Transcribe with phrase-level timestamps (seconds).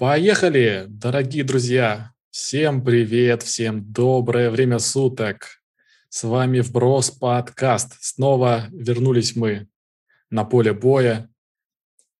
[0.00, 2.12] Поехали, дорогие друзья!
[2.30, 5.60] Всем привет, всем доброе время суток!
[6.08, 7.98] С вами Вброс подкаст.
[8.00, 9.68] Снова вернулись мы
[10.30, 11.28] на поле боя.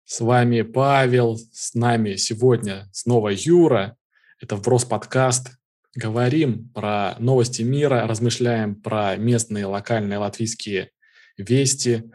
[0.04, 3.96] С вами Павел, с нами сегодня снова Юра.
[4.42, 5.48] Это Вброс подкаст.
[5.94, 10.90] Говорим про новости мира, размышляем про местные локальные латвийские
[11.38, 12.12] вести,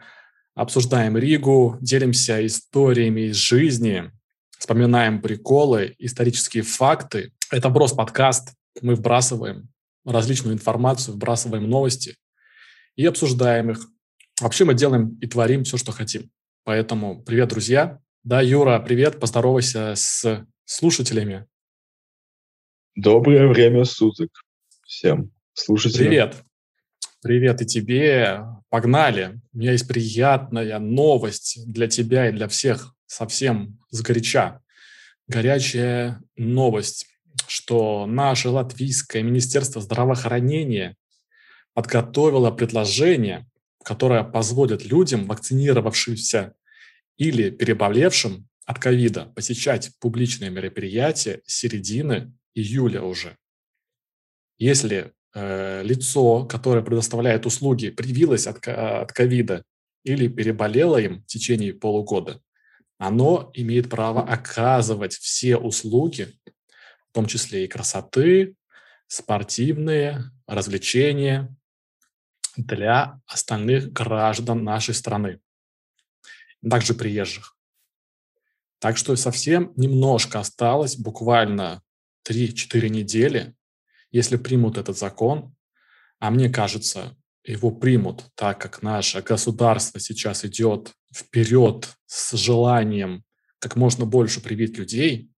[0.54, 4.12] обсуждаем Ригу, делимся историями из жизни–
[4.58, 7.32] вспоминаем приколы, исторические факты.
[7.50, 8.54] Это брос подкаст.
[8.82, 9.68] Мы вбрасываем
[10.04, 12.16] различную информацию, вбрасываем новости
[12.94, 13.86] и обсуждаем их.
[14.40, 16.30] Вообще мы делаем и творим все, что хотим.
[16.64, 18.00] Поэтому привет, друзья.
[18.22, 21.46] Да, Юра, привет, поздоровайся с слушателями.
[22.96, 24.30] Доброе время суток
[24.84, 26.08] всем слушателям.
[26.08, 26.36] Привет.
[27.22, 28.40] Привет и тебе.
[28.68, 29.40] Погнали.
[29.52, 34.62] У меня есть приятная новость для тебя и для всех совсем сгоряча.
[35.28, 37.06] Горячая новость,
[37.46, 40.96] что наше латвийское Министерство здравоохранения
[41.74, 43.46] подготовило предложение,
[43.84, 46.54] которое позволит людям, вакцинировавшимся
[47.16, 53.36] или переболевшим от ковида, посещать публичные мероприятия с середины июля уже.
[54.58, 59.62] Если э, лицо, которое предоставляет услуги, привилось от, ковида
[60.02, 62.40] или переболело им в течение полугода,
[62.98, 66.38] оно имеет право оказывать все услуги,
[67.10, 68.56] в том числе и красоты,
[69.06, 71.54] спортивные, развлечения
[72.56, 75.40] для остальных граждан нашей страны,
[76.68, 77.56] также приезжих.
[78.78, 81.82] Так что совсем немножко осталось, буквально
[82.28, 83.54] 3-4 недели,
[84.10, 85.54] если примут этот закон,
[86.18, 93.24] а мне кажется, его примут, так как наше государство сейчас идет вперед с желанием
[93.58, 95.30] как можно больше привить людей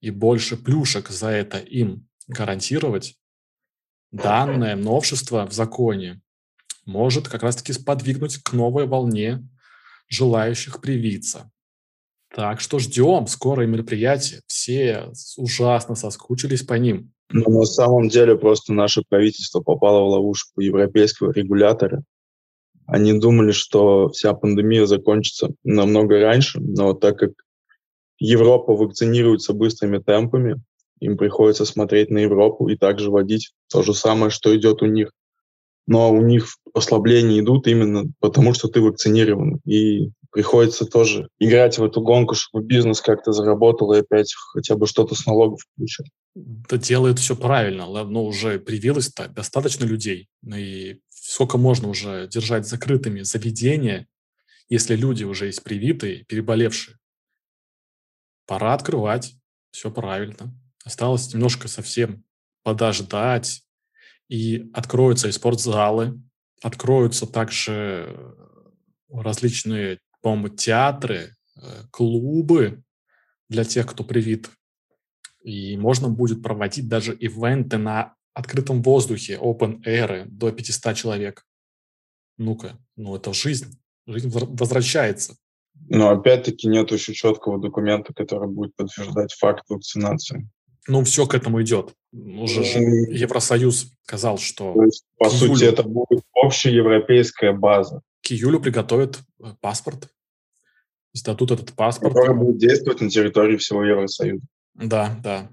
[0.00, 3.16] и больше плюшек за это им гарантировать,
[4.10, 6.20] данное новшество в законе
[6.84, 9.46] может как раз-таки сподвигнуть к новой волне
[10.08, 11.50] желающих привиться.
[12.34, 14.40] Так что ждем скорое мероприятие.
[14.46, 17.12] Все ужасно соскучились по ним.
[17.30, 22.02] Но на самом деле просто наше правительство попало в ловушку европейского регулятора.
[22.86, 27.30] Они думали, что вся пандемия закончится намного раньше, но так как
[28.18, 30.62] Европа вакцинируется быстрыми темпами,
[31.00, 35.10] им приходится смотреть на Европу и также вводить то же самое, что идет у них.
[35.86, 39.60] Но у них послабления идут именно потому, что ты вакцинирован.
[39.66, 44.86] И приходится тоже играть в эту гонку, чтобы бизнес как-то заработал и опять хотя бы
[44.86, 51.58] что-то с налогов получил да делает все правильно, но уже привилось достаточно людей, и сколько
[51.58, 54.06] можно уже держать закрытыми заведения,
[54.68, 56.98] если люди уже есть привитые, переболевшие.
[58.46, 59.34] Пора открывать,
[59.70, 60.54] все правильно.
[60.84, 62.24] Осталось немножко совсем
[62.62, 63.62] подождать,
[64.28, 66.20] и откроются и спортзалы,
[66.62, 68.36] откроются также
[69.08, 72.82] различные, по-моему, театры, э, клубы
[73.48, 74.50] для тех, кто привит
[75.44, 81.46] и можно будет проводить даже ивенты на открытом воздухе, open air до 500 человек.
[82.36, 83.78] Ну-ка, ну это жизнь.
[84.06, 85.36] Жизнь возвращается.
[85.88, 90.48] Но опять-таки нет еще четкого документа, который будет подтверждать факт вакцинации.
[90.86, 91.94] Ну, все к этому идет.
[92.12, 94.74] Уже же Евросоюз сказал, что...
[94.74, 98.02] То есть, по июлю, сути, это будет общеевропейская база.
[98.22, 100.08] К июлю приготовят э, паспорт,
[101.14, 102.14] сдадут этот паспорт.
[102.14, 104.44] Который будет действовать на территории всего Евросоюза.
[104.74, 105.48] Да, да.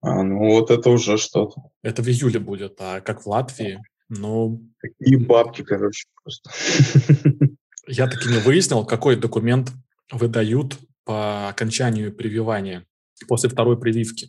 [0.00, 1.62] А, ну вот это уже что-то.
[1.82, 4.62] Это в июле будет, а как в Латвии, ну...
[4.78, 6.50] Какие бабки, короче, просто.
[7.88, 9.72] Я таки не выяснил, какой документ
[10.10, 12.86] выдают по окончанию прививания
[13.28, 14.28] после второй прививки.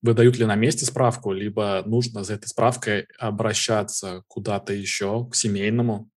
[0.00, 6.08] Выдают ли на месте справку, либо нужно за этой справкой обращаться куда-то еще, к семейному.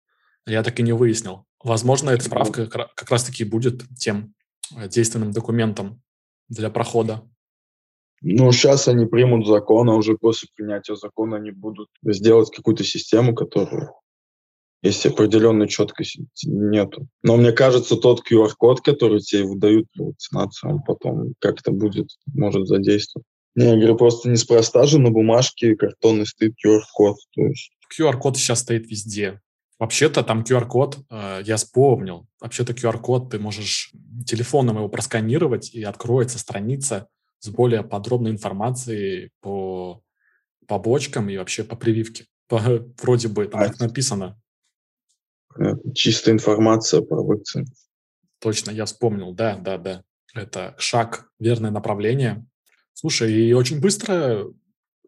[0.46, 1.46] Я так и не выяснил.
[1.62, 4.34] Возможно, эта справка как раз-таки будет тем
[4.76, 6.02] э, действенным документом,
[6.50, 7.22] для прохода?
[8.22, 13.34] Ну, сейчас они примут закон, а уже после принятия закона они будут сделать какую-то систему,
[13.34, 13.92] которую
[14.82, 17.06] есть определенной четкости нету.
[17.22, 22.66] Но мне кажется, тот QR-код, который тебе выдают при вакцинации, он потом как-то будет, может
[22.66, 23.26] задействовать.
[23.56, 27.16] Не, я говорю, просто неспроста же на бумажке картонный стоит QR-код.
[27.36, 27.72] есть...
[27.98, 29.40] QR-код сейчас стоит везде.
[29.78, 33.92] Вообще-то там QR-код, э, я вспомнил, вообще-то QR-код ты можешь
[34.26, 37.08] телефоном его просканировать, и откроется страница
[37.40, 40.02] с более подробной информацией по
[40.66, 42.26] побочкам и вообще по прививке.
[42.50, 42.58] По,
[43.00, 44.40] вроде бы там а, так написано.
[45.94, 47.66] Чистая информация про вакцину.
[48.40, 50.02] Точно, я вспомнил, да, да, да.
[50.34, 52.44] Это шаг, верное направление.
[52.92, 54.52] Слушай, и очень быстро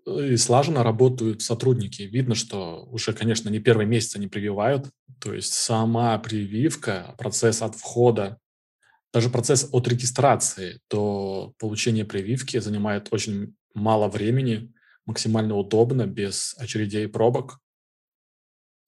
[0.06, 2.02] и слаженно работают сотрудники.
[2.02, 4.90] Видно, что уже, конечно, не первый месяц они прививают.
[5.20, 8.38] То есть сама прививка, процесс от входа,
[9.12, 14.72] даже процесс от регистрации до получения прививки занимает очень мало времени,
[15.04, 17.58] максимально удобно, без очередей и пробок.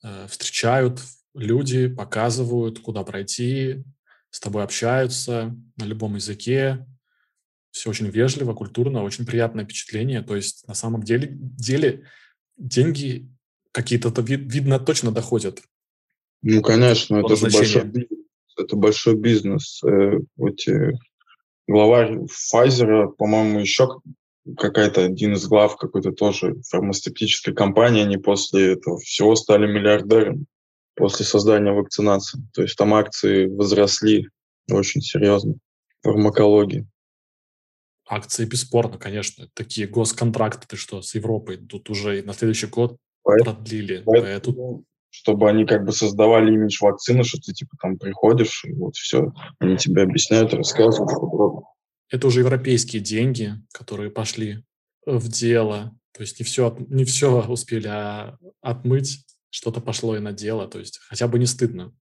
[0.02, 1.00] Э, встречают
[1.34, 3.84] люди, показывают, куда пройти,
[4.30, 6.86] с тобой общаются на любом языке,
[7.70, 10.22] все очень вежливо, культурно, очень приятное впечатление.
[10.22, 12.08] То есть на самом деле, деле
[12.56, 13.28] деньги
[13.72, 15.60] какие-то, вид, видно, точно доходят.
[16.42, 18.23] Ну, конечно, это же большой бизнес.
[18.56, 19.82] Это большой бизнес.
[19.84, 20.92] Э, эти
[21.66, 24.00] главарь Pfizer, по-моему, еще
[24.56, 30.44] какая-то один из глав какой-то тоже фармацевтической компании, они после этого всего стали миллиардерами
[30.94, 32.40] после создания вакцинации.
[32.52, 34.28] То есть там акции возросли
[34.70, 35.54] очень серьезно
[36.02, 36.86] в фармакологии.
[38.06, 39.48] Акции бесспорно, конечно.
[39.54, 44.02] Такие госконтракты, ты что, с Европой тут уже на следующий год поэтому, продлили.
[44.04, 44.84] Поэтому,
[45.14, 49.32] чтобы они как бы создавали имидж вакцины, что ты типа там приходишь, и вот все,
[49.60, 51.64] они тебе объясняют, рассказывают.
[52.10, 54.64] Это уже европейские деньги, которые пошли
[55.06, 55.96] в дело.
[56.12, 60.66] То есть не все, не все успели а отмыть, что-то пошло и на дело.
[60.66, 61.94] То есть хотя бы не стыдно.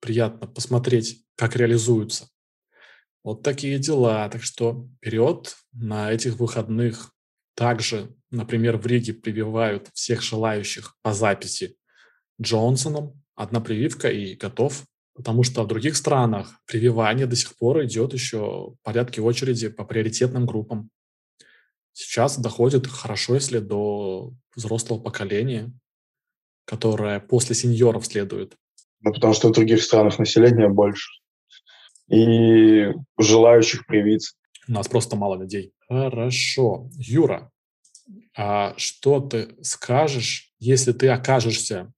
[0.00, 2.28] Приятно посмотреть, как реализуются
[3.24, 4.28] вот такие дела.
[4.28, 7.14] Так что вперед на этих выходных.
[7.54, 11.76] Также, например, в Риге прививают всех желающих по записи
[12.40, 13.22] Джонсоном.
[13.34, 14.84] Одна прививка и готов.
[15.14, 19.84] Потому что в других странах прививание до сих пор идет еще в порядке очереди по
[19.84, 20.90] приоритетным группам.
[21.92, 25.72] Сейчас доходит хорошо, если до взрослого поколения,
[26.64, 28.56] которое после сеньоров следует.
[29.00, 31.10] Ну, потому что в других странах населения больше
[32.08, 32.86] и
[33.18, 34.36] желающих привиться.
[34.68, 35.72] У нас просто мало людей.
[35.88, 36.88] Хорошо.
[36.96, 37.50] Юра,
[38.36, 41.92] а что ты скажешь, если ты окажешься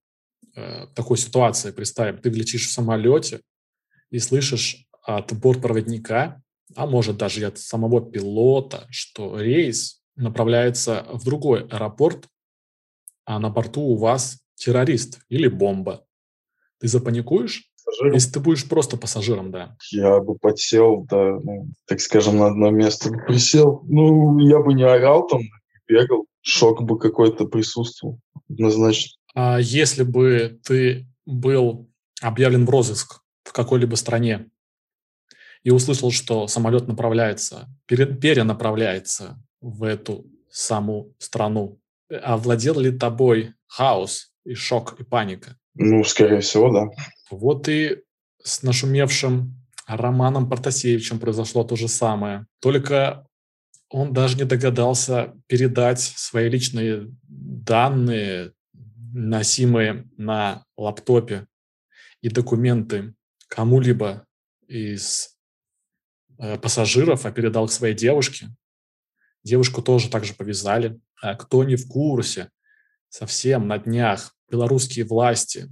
[0.55, 3.41] э, такой ситуации, представим, ты летишь в самолете
[4.11, 6.43] и слышишь от бортпроводника,
[6.75, 12.29] а может даже и от самого пилота, что рейс направляется в другой аэропорт,
[13.25, 16.05] а на борту у вас террорист или бомба.
[16.79, 18.15] Ты запаникуешь пассажиром.
[18.15, 19.77] Если ты будешь просто пассажиром, да.
[19.91, 23.83] Я бы подсел, да, ну, так скажем, на одно место бы присел.
[23.89, 25.41] Ну, я бы не орал там,
[25.87, 26.27] бегал.
[26.41, 28.19] Шок бы какой-то присутствовал,
[28.49, 29.17] однозначно.
[29.35, 31.91] А если бы ты был
[32.21, 34.51] объявлен в розыск в какой-либо стране
[35.63, 41.81] и услышал, что самолет направляется, перенаправляется в эту саму страну,
[42.11, 45.57] овладел ли тобой хаос и шок и паника?
[45.75, 46.89] Ну, скорее всего, да.
[47.31, 48.03] Вот и
[48.43, 49.57] с нашумевшим
[49.87, 52.47] Романом Протасевичем произошло то же самое.
[52.61, 53.27] Только
[53.89, 58.53] он даже не догадался передать свои личные данные,
[59.13, 61.47] носимые на лаптопе,
[62.21, 63.15] и документы
[63.49, 64.27] кому-либо
[64.67, 65.37] из
[66.39, 68.49] э, пассажиров, а передал к своей девушке.
[69.45, 71.01] Девушку тоже также повязали.
[71.21, 72.51] А кто не в курсе,
[73.09, 75.69] совсем на днях белорусские власти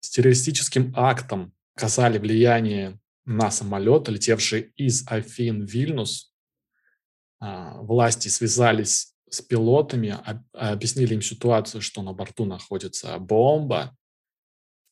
[0.00, 6.34] с террористическим актом оказали влияние на самолет, летевший из Афин в Вильнюс.
[7.38, 10.16] А, власти связались с пилотами,
[10.52, 13.96] объяснили им ситуацию, что на борту находится бомба,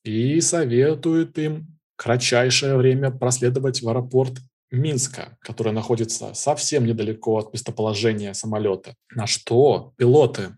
[0.02, 4.38] и советуют им кратчайшее время проследовать в аэропорт
[4.72, 8.94] Минска, который находится совсем недалеко от местоположения самолета.
[9.14, 10.54] На что пилоты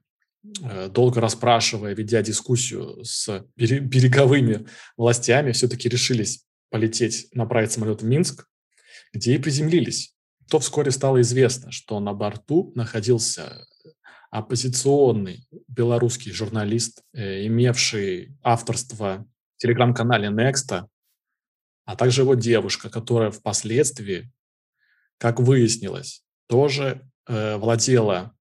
[0.62, 8.48] Э, долго расспрашивая, ведя дискуссию с береговыми властями, все-таки решились полететь, направить самолет в Минск,
[9.12, 10.14] где и приземлились.
[10.50, 13.66] То вскоре стало известно, что на борту находился
[14.32, 19.24] оппозиционный белорусский журналист, э, имевший авторство
[19.56, 20.86] в телеграм-канале Nexta,
[21.84, 24.32] а также его девушка, которая впоследствии,
[25.18, 28.34] как выяснилось, тоже э, владела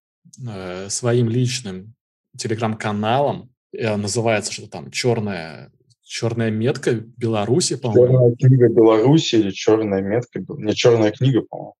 [0.47, 1.93] Э, своим личным
[2.37, 5.71] телеграм-каналом, э, называется что там черная
[6.03, 8.07] черная метка Беларуси, по-моему.
[8.07, 11.75] Черная книга Беларуси или черная метка, не черная книга, по-моему.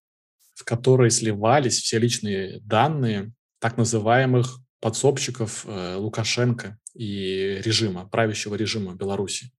[0.55, 8.95] В которой сливались все личные данные так называемых подсобщиков э, Лукашенко и режима, правящего режима
[8.95, 9.51] Беларуси.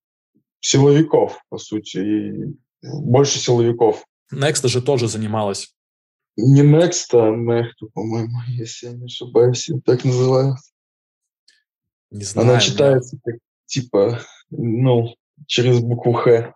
[0.61, 4.04] Силовиков, по сути, и больше силовиков.
[4.30, 5.75] Next же тоже занималась
[6.37, 10.73] не Next, а Nexta, по-моему, если я не ошибаюсь, так называется.
[12.11, 12.49] Не знаю.
[12.49, 15.14] Она читается как, типа, ну,
[15.47, 16.54] через букву Х.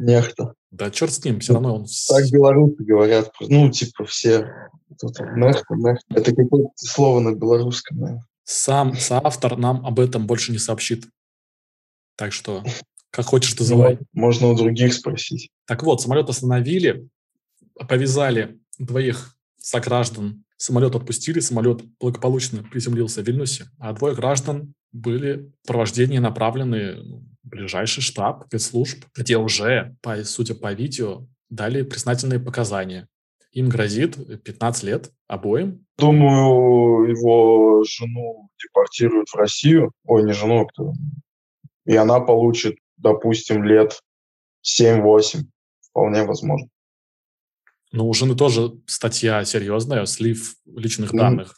[0.00, 0.54] Нехта.
[0.70, 1.86] Да черт с ним, все равно он...
[2.08, 3.30] Так белорусы говорят.
[3.40, 4.46] Ну, типа все.
[5.36, 6.04] Нехта, нехта.
[6.14, 8.24] Это какое-то слово на белорусском, наверное.
[8.44, 11.06] Сам соавтор нам об этом больше не сообщит.
[12.16, 12.64] Так что,
[13.10, 13.98] как хочешь, называй.
[14.00, 15.50] Ну, можно у других спросить.
[15.66, 17.08] Так вот, самолет остановили,
[17.88, 20.44] повязали двоих сограждан.
[20.56, 27.29] Самолет отпустили, самолет благополучно приземлился в Вильнюсе, а двое граждан были в провождении направлены ну,
[27.42, 33.08] ближайший штаб спецслужб, где уже, по, судя по видео, дали признательные показания.
[33.52, 35.84] Им грозит 15 лет обоим.
[35.98, 39.92] Думаю, его жену депортируют в Россию.
[40.04, 40.92] Ой, не жену, а кто.
[41.84, 44.00] И она получит, допустим, лет
[44.64, 45.40] 7-8.
[45.80, 46.68] Вполне возможно.
[47.92, 51.56] Ну, у жены тоже статья серьезная, слив личных данных.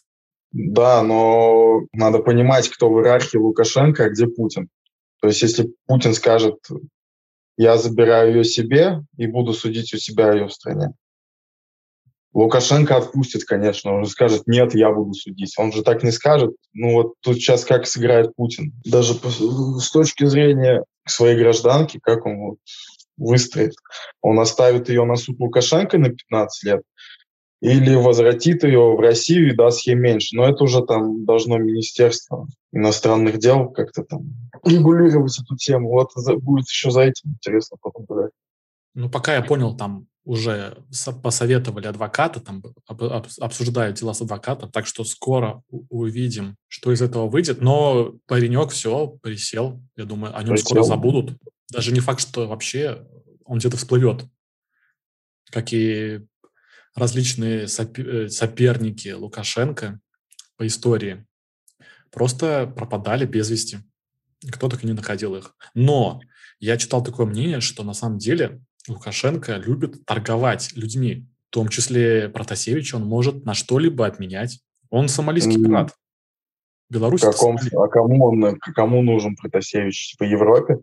[0.52, 4.68] Да, но надо понимать, кто в иерархии Лукашенко, а где Путин.
[5.22, 6.56] То есть если Путин скажет,
[7.56, 10.88] я забираю ее себе и буду судить у себя ее в стране.
[12.34, 15.54] Лукашенко отпустит, конечно, он же скажет, нет, я буду судить.
[15.58, 16.56] Он же так не скажет.
[16.72, 18.72] Ну вот тут сейчас как сыграет Путин.
[18.84, 22.58] Даже с точки зрения своей гражданки, как он вот
[23.16, 23.74] выстроит.
[24.22, 26.82] Он оставит ее на суд Лукашенко на 15 лет
[27.62, 30.34] или возвратит ее в Россию и даст ей меньше.
[30.36, 35.90] Но это уже там должно Министерство иностранных дел как-то там регулировать эту тему.
[35.90, 36.10] Вот
[36.42, 38.04] будет еще за этим интересно потом
[38.94, 40.76] Ну, пока я понял, там уже
[41.22, 47.60] посоветовали адвоката, там обсуждают дела с адвокатом, так что скоро увидим, что из этого выйдет.
[47.60, 50.66] Но паренек все, присел, я думаю, о нем присел.
[50.66, 51.38] скоро забудут.
[51.72, 53.06] Даже не факт, что вообще
[53.44, 54.24] он где-то всплывет,
[55.52, 56.22] как и
[56.94, 60.00] различные э, соперники Лукашенко
[60.56, 61.26] по истории
[62.10, 63.78] просто пропадали без вести.
[64.50, 65.56] Кто только не находил их.
[65.74, 66.20] Но
[66.58, 71.26] я читал такое мнение, что на самом деле Лукашенко любит торговать людьми.
[71.50, 74.60] В том числе Протасевич он может на что-либо обменять.
[74.90, 75.64] Он сомалийский mm.
[75.64, 75.94] пират.
[76.90, 77.22] Беларусь.
[77.22, 80.12] Каком, а кому, он, кому нужен Протасевич?
[80.12, 80.78] Типа Европе?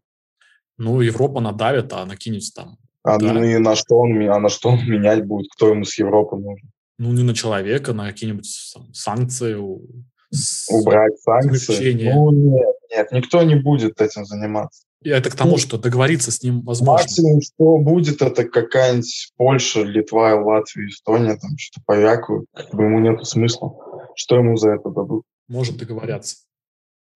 [0.77, 2.77] Ну, Европа надавит, а накинется там.
[3.03, 3.33] А да.
[3.33, 5.47] ну и на что он, а на что он менять будет?
[5.55, 6.69] Кто ему с Европы нужен?
[6.97, 9.55] Ну, не на человека, на какие-нибудь там, санкции.
[9.55, 12.11] Убрать санкции?
[12.13, 14.83] Ну, нет, нет, никто не будет этим заниматься.
[15.01, 17.03] И это к тому, ну, что договориться с ним возможно.
[17.03, 22.45] Максимум, что будет, это какая-нибудь Польша, Литва, Латвия, Эстония, там что-то повякают.
[22.53, 23.73] Как бы ему нет смысла.
[24.15, 25.23] Что ему за это дадут?
[25.47, 26.37] Может договорятся.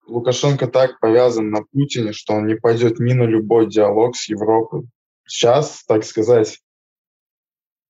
[0.06, 4.88] Лукашенко так повязан на Путине, что он не пойдет ни на любой диалог с Европой.
[5.26, 6.60] Сейчас, так сказать,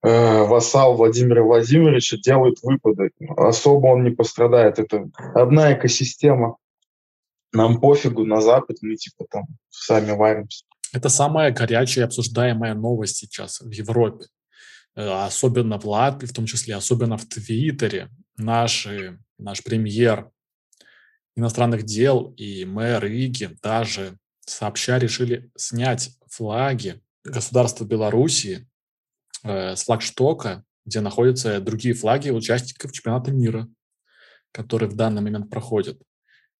[0.03, 3.11] э, вассал Владимира Владимировича делает выпады.
[3.37, 4.79] Особо он не пострадает.
[4.79, 6.57] Это одна экосистема.
[7.53, 10.65] Нам пофигу на Запад, мы типа там сами варимся.
[10.93, 14.27] Это самая горячая обсуждаемая новость сейчас в Европе.
[14.97, 18.11] Э, особенно в Латвии, в том числе, особенно в Твиттере.
[18.37, 20.31] Наши, наш премьер
[21.37, 28.69] иностранных дел и мэр Риги даже сообща решили снять флаги государства Белоруссии
[29.43, 33.69] э, с флагштока, где находятся другие флаги участников чемпионата мира,
[34.53, 36.01] который в данный момент проходит.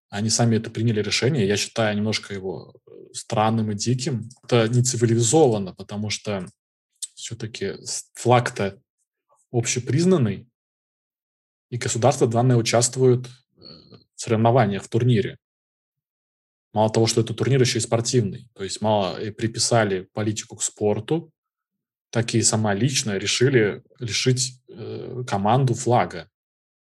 [0.09, 1.47] Они сами это приняли решение.
[1.47, 4.29] Я считаю немножко его э, странным и диким.
[4.43, 6.47] Это не цивилизованно, потому что
[7.13, 7.75] все-таки
[8.13, 8.79] флаг-то
[9.51, 10.47] общепризнанный,
[11.69, 13.27] и государство данное участвует
[14.15, 15.37] соревнованиях, в турнире.
[16.75, 18.49] Мало того, что это турнир еще и спортивный.
[18.53, 21.31] То есть мало и приписали политику к спорту,
[22.09, 26.29] так и сама лично решили лишить э, команду флага,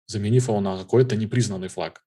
[0.07, 2.03] заменив его на какой-то непризнанный флаг.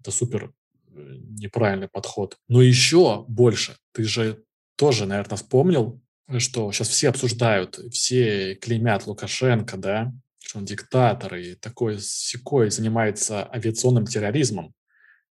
[0.00, 0.52] Это супер
[0.88, 2.36] э, неправильный подход.
[2.46, 4.44] Но еще больше, ты же
[4.76, 6.02] тоже, наверное, вспомнил,
[6.36, 13.50] что сейчас все обсуждают, все клеймят Лукашенко, да, что он диктатор и такой секой занимается
[13.50, 14.74] авиационным терроризмом.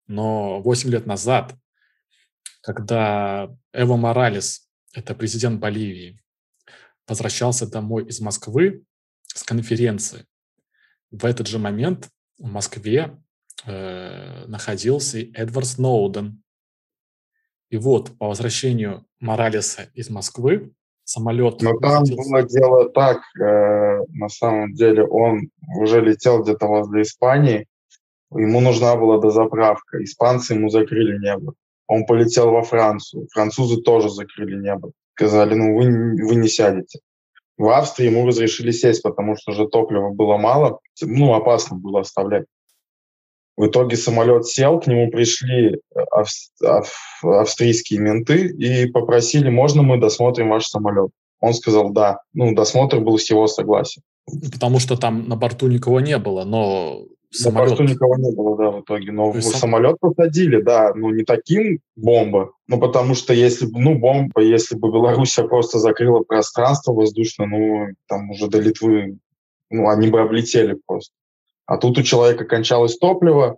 [0.07, 1.55] Но 8 лет назад,
[2.61, 6.21] когда Эво Моралес, это президент Боливии,
[7.07, 8.83] возвращался домой из Москвы
[9.27, 10.25] с конференции,
[11.11, 13.17] в этот же момент в Москве
[13.65, 16.43] э, находился Эдвард Сноуден.
[17.69, 21.61] И вот по возвращению Моралеса из Москвы самолет.
[21.61, 27.67] Но там было дело так, э, на самом деле он уже летел где-то возле Испании,
[28.39, 31.53] ему нужна была дозаправка, испанцы ему закрыли небо.
[31.87, 34.91] Он полетел во Францию, французы тоже закрыли небо.
[35.15, 35.85] Сказали, ну вы,
[36.25, 36.99] вы не сядете.
[37.57, 42.45] В Австрии ему разрешили сесть, потому что уже топлива было мало, ну опасно было оставлять.
[43.55, 45.79] В итоге самолет сел, к нему пришли
[47.21, 51.11] австрийские менты и попросили, можно мы досмотрим ваш самолет.
[51.39, 52.19] Он сказал да.
[52.33, 54.01] Ну, досмотр был с его согласия.
[54.51, 57.71] Потому что там на борту никого не было, но самолет...
[57.71, 59.11] На борту никого не было, да, в итоге.
[59.11, 59.59] Но в сам...
[59.59, 64.75] самолет посадили, да, ну не таким бомба, ну потому что если бы, ну бомба, если
[64.75, 69.17] бы Белоруссия просто закрыла пространство воздушное, ну там уже до Литвы,
[69.69, 71.13] ну они бы облетели просто.
[71.65, 73.57] А тут у человека кончалось топливо,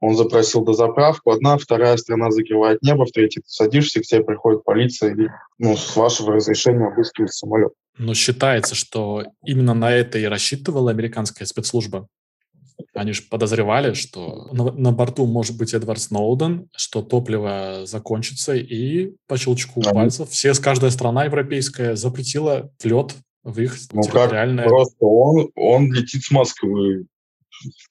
[0.00, 4.64] он запросил дозаправку, одна, вторая страна закрывает небо, в третьей ты садишься, к тебе приходит
[4.64, 7.72] полиция и ну, с вашего разрешения обыскивает самолет.
[7.98, 12.06] Но считается, что именно на это и рассчитывала американская спецслужба.
[12.94, 19.12] Они же подозревали, что на, на борту может быть Эдвард Сноуден, что топливо закончится, и
[19.26, 19.94] по щелчку Они...
[19.94, 23.14] пальцев все, каждая страна европейская запретила лед
[23.44, 24.64] в их ну, территориальное...
[24.64, 27.06] Как просто он, он летит с Москвы,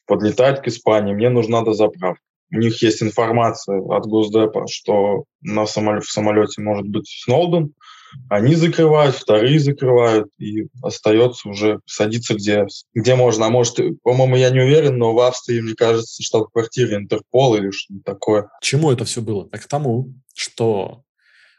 [0.06, 2.22] подлетает к Испании, мне нужна дозаправка.
[2.52, 7.74] У них есть информация от Госдепа, что на самолете, в самолете может быть Сноуден,
[8.30, 13.46] они закрывают, вторые закрывают, и остается уже садиться где, где можно.
[13.46, 18.02] А может, по-моему, я не уверен, но в Австрии, мне кажется, штаб-квартира Интерпол или что-то
[18.04, 18.50] такое.
[18.62, 19.50] Чему это все было?
[19.50, 21.04] Так к тому, что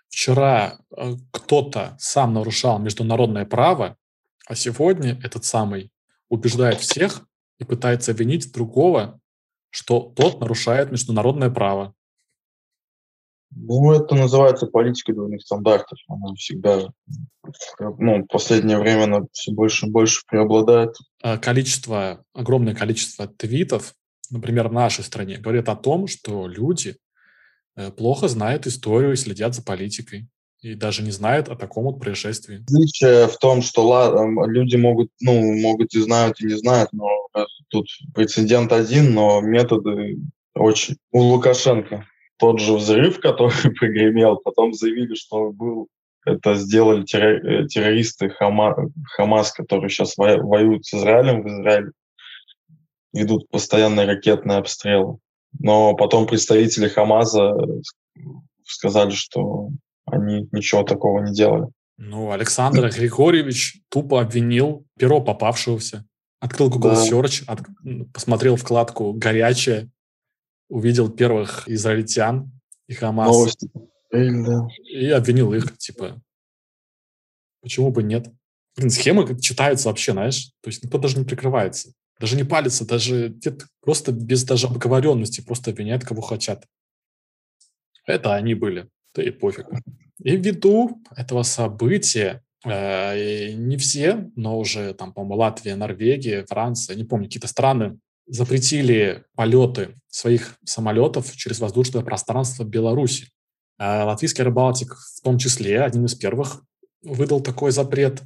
[0.09, 3.97] вчера э, кто-то сам нарушал международное право,
[4.47, 5.91] а сегодня этот самый
[6.29, 7.23] убеждает всех
[7.59, 9.21] и пытается обвинить другого,
[9.71, 11.95] что тот нарушает международное право.
[13.55, 15.99] Ну, это называется политикой двойных стандартов.
[16.09, 16.89] Она всегда,
[17.99, 20.97] ну, в последнее время она все больше и больше преобладает.
[21.23, 23.95] А количество, огромное количество твитов,
[24.31, 26.97] например, в нашей стране, говорит о том, что люди
[27.77, 30.29] э, плохо знают историю и следят за политикой
[30.61, 32.63] и даже не знают о таком вот происшествии.
[32.63, 37.09] Отличие в том, что люди могут, ну, могут и знают, и не знают, но
[37.69, 40.19] тут прецедент один, но методы
[40.55, 40.97] очень...
[41.13, 42.07] У Лукашенко
[42.39, 45.89] тот же взрыв, который прогремел, потом заявили, что был
[46.25, 48.75] это сделали э, террористы Хама,
[49.15, 51.93] Хамас, которые сейчас воюют с Израилем в Израиле,
[53.13, 55.19] ведут постоянные ракетные обстрелы.
[55.59, 57.55] Но потом представители Хамаза
[58.65, 59.71] сказали, что
[60.05, 61.69] они ничего такого не делали.
[61.97, 66.05] Ну, Александр Григорьевич тупо обвинил перо попавшегося.
[66.41, 67.09] Открыл Google да.
[67.09, 67.61] Search, от,
[68.13, 69.89] посмотрел вкладку «Горячее»,
[70.69, 72.51] увидел первых израильтян
[72.87, 73.29] и Хамас.
[73.29, 73.71] Новости.
[74.13, 76.21] И обвинил их, типа,
[77.61, 78.29] почему бы нет?
[78.77, 81.93] Блин, схемы читаются вообще, знаешь, то есть никто даже не прикрывается.
[82.19, 83.37] Даже не палится, даже
[83.81, 86.67] просто без даже обговоренности, просто обвиняют, кого хотят.
[88.07, 89.67] Это они были, да и пофиг.
[90.23, 97.05] И ввиду этого события, э, не все, но уже там, по-моему, Латвия, Норвегия, Франция, не
[97.05, 103.29] помню, какие-то страны запретили полеты своих самолетов через воздушное пространство Беларуси.
[103.79, 106.63] А латвийский рыбалтик в том числе одним из первых
[107.03, 108.23] выдал такой запрет.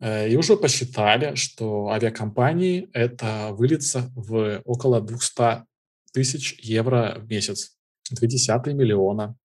[0.00, 5.64] Э, и уже посчитали, что авиакомпании это выльется в около 200
[6.12, 7.76] тысяч евро в месяц.
[8.10, 9.36] 20 миллиона.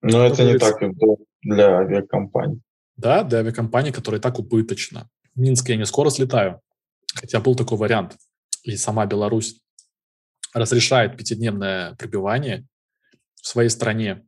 [0.00, 0.76] Но это, это не так
[1.42, 2.60] для авиакомпаний.
[2.96, 5.08] Да, для авиакомпаний, которые так убыточно.
[5.34, 6.60] В Минске я не скоро слетаю,
[7.14, 8.16] хотя был такой вариант
[8.62, 9.60] и сама Беларусь
[10.54, 12.66] разрешает пятидневное пребывание
[13.34, 14.26] в своей стране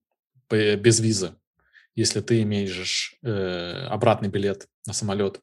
[0.51, 1.37] без визы,
[1.94, 5.40] если ты имеешь э, обратный билет на самолет.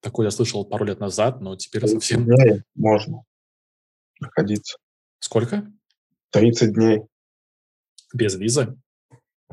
[0.00, 2.24] Такое я слышал пару лет назад, но теперь совсем...
[2.24, 3.24] дней можно
[4.20, 4.78] находиться.
[5.18, 5.70] Сколько?
[6.30, 7.02] 30 дней.
[8.12, 8.76] Без визы?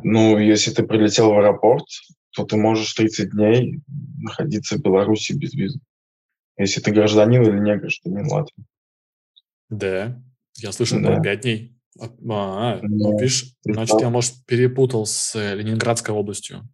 [0.03, 1.85] Ну, если ты прилетел в аэропорт,
[2.31, 3.81] то ты можешь 30 дней
[4.17, 5.79] находиться в Беларуси без визы
[6.57, 8.65] если ты гражданин или не гражданин Латвии.
[9.69, 10.21] Да,
[10.57, 11.15] я слышал да.
[11.15, 11.77] про 5 дней.
[11.99, 16.67] А, а ну, видишь, значит, я, может, перепутал с э, Ленинградской областью.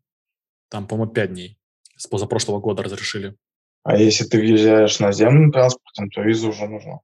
[0.70, 1.60] Там, по-моему, 5 дней.
[1.98, 3.36] С позапрошлого года разрешили.
[3.84, 7.00] А если ты въезжаешь наземным транспортом, то виза уже нужна.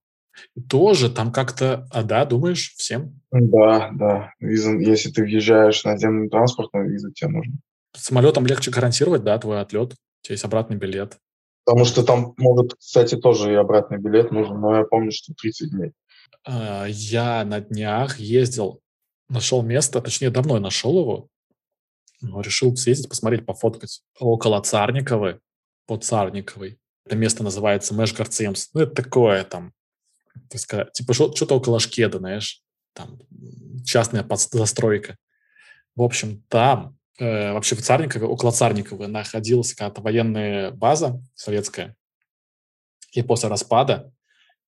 [0.70, 3.22] Тоже там как-то, а да, думаешь, всем?
[3.32, 4.34] Да, да.
[4.40, 7.54] Виза, если ты въезжаешь наземным транспортом, виза тебе нужна.
[7.94, 9.94] Самолетом легче гарантировать, да, твой отлет.
[9.94, 11.18] У тебя есть обратный билет.
[11.66, 15.72] Потому что там могут, кстати, тоже и обратный билет нужен, но я помню, что 30
[15.72, 15.92] дней.
[16.46, 18.82] А, я на днях ездил,
[19.30, 21.28] нашел место, точнее, давно я нашел его,
[22.22, 24.02] но решил съездить, посмотреть, пофоткать.
[24.20, 25.40] Около Царниковой,
[25.88, 26.80] по Царниковой.
[27.06, 28.70] Это место называется Мэшгарцемс.
[28.74, 29.74] Ну, это такое там,
[30.50, 32.62] так сказать, типа что-то около Шкеда, знаешь,
[32.94, 33.20] там
[33.84, 35.18] частная застройка.
[35.96, 41.96] В общем, там э, вообще в Царникове, около Царниковой находилась какая-то военная база советская.
[43.12, 44.12] И после распада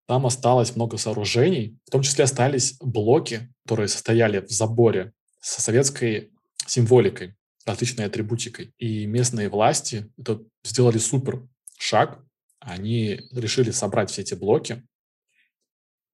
[0.07, 6.31] там осталось много сооружений, в том числе остались блоки, которые состояли в заборе со советской
[6.67, 8.75] символикой, различной атрибутикой.
[8.79, 11.47] И местные власти это сделали супер
[11.79, 12.23] шаг.
[12.61, 14.87] Они решили собрать все эти блоки,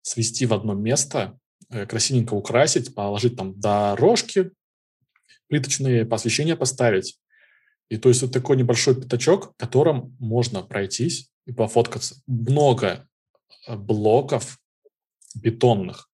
[0.01, 1.39] свести в одно место,
[1.69, 4.51] э, красивенько украсить, положить там дорожки
[5.49, 7.19] плиточные, посвящения поставить.
[7.89, 12.21] И то есть вот такой небольшой пятачок, которым можно пройтись и пофоткаться.
[12.27, 13.07] Много
[13.67, 14.59] э, блоков
[15.35, 16.09] бетонных,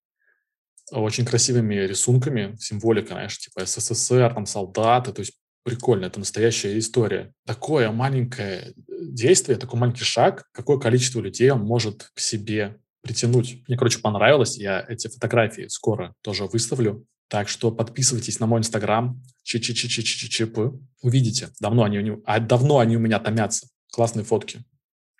[0.91, 7.33] очень красивыми рисунками, символика, знаешь, типа СССР, там солдаты, то есть прикольно, это настоящая история.
[7.45, 13.63] Такое маленькое действие, такой маленький шаг, какое количество людей он может к себе притянуть.
[13.67, 17.05] Мне, короче, понравилось, я эти фотографии скоро тоже выставлю.
[17.27, 20.57] Так что подписывайтесь на мой инстаграм, чп.
[21.01, 23.67] Увидите, давно они, а давно они у меня томятся.
[23.91, 24.63] Классные фотки.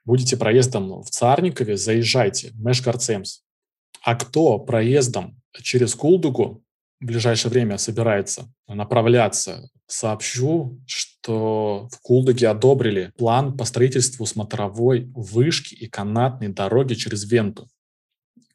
[0.03, 3.41] Будете проездом в Царникове, заезжайте, Мэш Гарцемс.
[4.03, 6.63] А кто проездом через Кулдугу
[6.99, 15.73] в ближайшее время собирается направляться, сообщу, что в Кулдуге одобрили план по строительству смотровой вышки
[15.75, 17.67] и канатной дороги через Венту.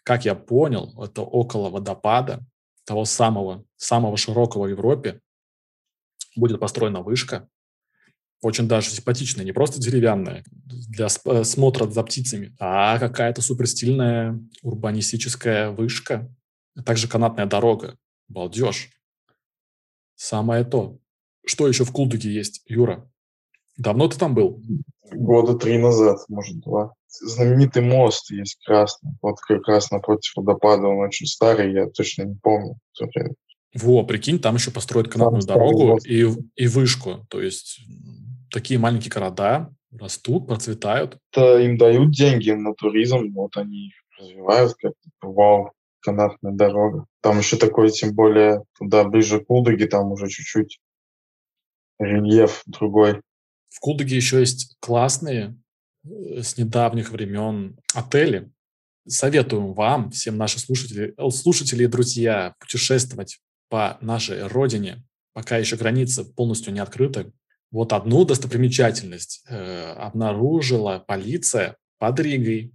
[0.04, 2.40] Как я понял, это около водопада,
[2.84, 5.20] того самого, самого широкого в Европе,
[6.36, 7.48] будет построена вышка,
[8.42, 15.70] очень даже симпатичная, не просто деревянная для э, смотра за птицами, а какая-то суперстильная урбанистическая
[15.70, 16.34] вышка,
[16.74, 17.98] а также канатная дорога.
[18.28, 18.90] Балдеж.
[20.14, 20.98] Самое то.
[21.44, 23.10] Что еще в Кулдуге есть, Юра?
[23.76, 24.62] Давно ты там был?
[25.10, 26.94] Года три назад, может, два.
[27.10, 29.12] Знаменитый мост есть красный.
[29.20, 30.86] Вот как раз напротив водопада.
[30.86, 32.76] Он очень старый, я точно не помню.
[33.74, 37.26] Во, прикинь, там еще построят канатную там дорогу и, и вышку.
[37.28, 37.80] То есть
[38.50, 41.18] такие маленькие города растут, процветают.
[41.32, 44.92] Это им дают деньги на туризм, вот они их развивают как
[45.22, 47.06] вау, канатная дорога.
[47.20, 50.80] Там еще такой, тем более, туда ближе к Кулдыге, там уже чуть-чуть
[51.98, 53.20] рельеф другой.
[53.68, 55.56] В Кулдыге еще есть классные
[56.04, 58.50] с недавних времен отели.
[59.06, 65.76] Советуем вам, всем наши слушатели, э, слушатели и друзья, путешествовать по нашей родине, пока еще
[65.76, 67.32] границы полностью не открыты.
[67.70, 72.72] Вот одну достопримечательность э, обнаружила полиция под Ригой.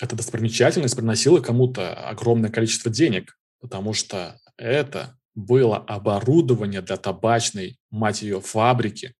[0.00, 8.22] Эта достопримечательность приносила кому-то огромное количество денег, потому что это было оборудование для табачной, мать
[8.22, 9.14] ее, фабрики,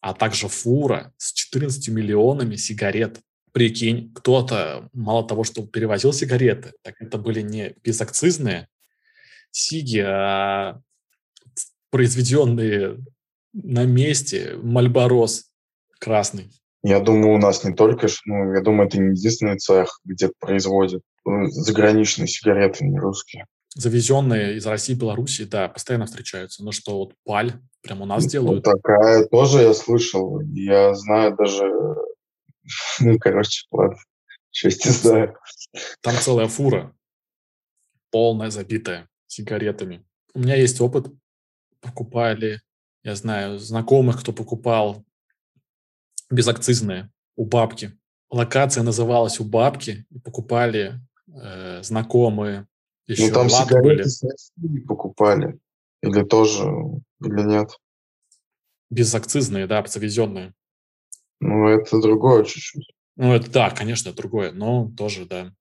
[0.00, 3.20] а также фура с 14 миллионами сигарет.
[3.52, 8.68] Прикинь, кто-то мало того, что перевозил сигареты, так это были не безакцизные
[9.50, 10.80] сиги, а
[11.90, 12.98] произведенные
[13.52, 15.50] на месте Мальборос
[15.98, 16.50] красный.
[16.82, 21.02] Я думаю, у нас не только, ну, я думаю, это не единственный цех, где производят
[21.24, 23.46] ну, заграничные сигареты, не русские.
[23.74, 26.64] Завезенные из России и Беларуси, да, постоянно встречаются.
[26.64, 28.64] Но что вот паль прямо у нас ну, делают.
[28.64, 30.40] Такая тоже я слышал.
[30.40, 31.64] Я знаю даже...
[33.00, 33.96] Ну, короче, ладно.
[34.50, 35.36] Честь не знаю.
[36.02, 36.94] Там целая фура.
[38.10, 40.04] Полная, забитая сигаретами.
[40.34, 41.06] У меня есть опыт.
[41.80, 42.60] Покупали
[43.08, 45.04] я знаю, знакомых, кто покупал
[46.30, 47.92] безакцизные у бабки.
[48.30, 52.66] Локация называлась у бабки, и покупали э, знакомые.
[53.06, 54.10] Еще ну, там сигареты
[54.56, 54.80] были.
[54.80, 55.58] покупали.
[56.02, 56.64] Или тоже,
[57.20, 57.70] или нет?
[58.90, 60.54] Безакцизные, да, завезенные.
[61.40, 62.90] Ну, это другое чуть-чуть.
[63.16, 65.52] Ну, это да, конечно, другое, но тоже, да.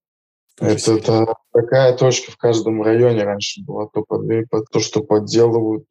[0.56, 5.86] Тоже это, это такая точка в каждом районе раньше была, то, под, то что подделывают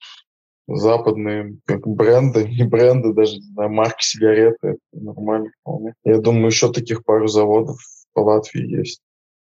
[0.68, 5.94] западные как бренды, не бренды, даже не знаю, марки сигареты, это нормально вполне.
[6.04, 7.78] Я думаю, еще таких пару заводов
[8.12, 9.00] по Латвии есть.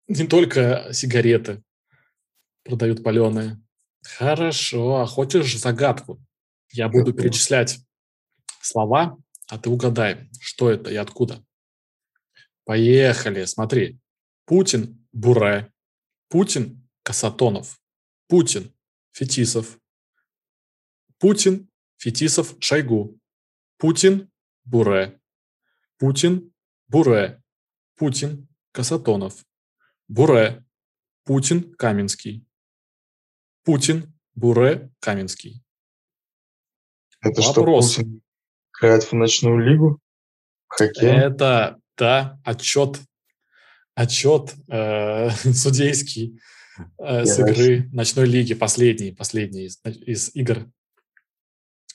[0.08, 1.64] Не только сигареты
[2.64, 3.62] продают паленые.
[4.04, 6.22] Хорошо, а хочешь загадку?
[6.72, 7.22] Я буду это...
[7.22, 7.80] перечислять
[8.62, 11.44] слова, а ты угадай, что это и откуда.
[12.66, 14.00] Поехали, смотри.
[14.46, 15.72] Путин– Буре.
[16.30, 17.80] Путин– Касатонов.
[18.28, 18.74] Путин–
[19.12, 19.80] Фетисов.
[21.20, 23.18] Путин, Фетисов, Шойгу.
[23.78, 24.30] Путин,
[24.66, 25.22] Буре.
[25.98, 26.54] Путин,
[26.88, 27.42] Буре.
[27.96, 29.46] Путин, Касатонов.
[30.10, 30.66] Буре.
[31.24, 32.46] Путин, Каменский.
[33.64, 35.64] Путин, Буре, Каменский.
[37.22, 37.94] Это Вопрос.
[37.94, 38.22] что, Путин
[38.78, 40.00] играет в ночную лигу?
[40.68, 41.10] Хоккей?
[41.10, 43.00] Это, да, отчет,
[43.96, 46.40] отчет э, судейский
[46.98, 50.68] э, с игры ночной лиги, последний, последний из, из игр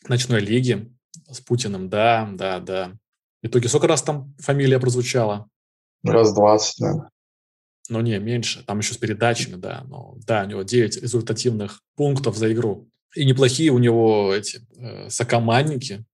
[0.09, 0.91] ночной лиги
[1.31, 2.93] с Путиным, да, да, да.
[3.43, 5.49] В итоге сколько раз там фамилия прозвучала?
[6.03, 7.11] Раз двадцать, наверное.
[7.88, 8.64] Ну, не, меньше.
[8.64, 9.85] Там еще с передачами, да.
[9.88, 12.88] Но, да, у него 9 результативных пунктов за игру.
[13.14, 16.05] И неплохие у него эти э, сокомандники.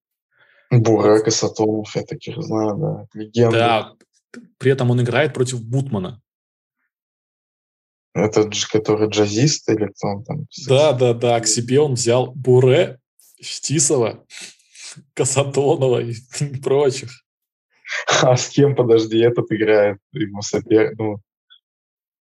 [0.70, 3.06] Бурак и Сатонов, я таких знаю, да.
[3.20, 3.56] Легенда.
[3.56, 3.92] Да,
[4.58, 6.20] при этом он играет против Бутмана.
[8.14, 10.46] Это же, который джазист или кто он там?
[10.68, 11.40] Да, да, да.
[11.40, 13.00] К себе он взял Буре,
[13.40, 14.24] Штисова,
[15.14, 16.14] Касатонова и
[16.62, 17.10] прочих.
[18.22, 19.98] А с кем, подожди, этот играет?
[20.12, 20.94] Ему сопер...
[20.96, 21.18] ну,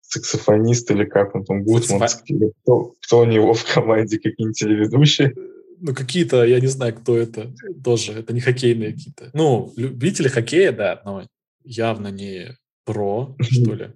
[0.08, 2.52] саксофонист или как он там, Гутманский?
[2.62, 4.18] Кто, кто у него в команде?
[4.18, 5.34] Какие-нибудь телеведущие?
[5.80, 7.52] Ну, какие-то, я не знаю, кто это
[7.84, 8.12] тоже.
[8.12, 9.30] Это не хоккейные какие-то.
[9.32, 11.26] Ну, любители хоккея, да, но
[11.62, 13.92] явно не про, что ли.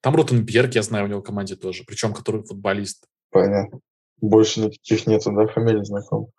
[0.00, 3.06] Там Ротенберг, я знаю, у него в команде тоже, причем который футболист.
[3.30, 3.80] Понятно.
[4.20, 6.30] Больше никаких нету, да, фамилий знакомых?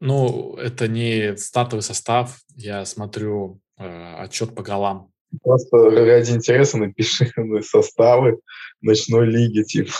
[0.00, 2.40] Ну, это не стартовый состав.
[2.54, 5.10] Я смотрю э, отчет по голам.
[5.42, 8.38] Просто ради интереса напиши составы
[8.80, 9.92] ночной лиги, типа.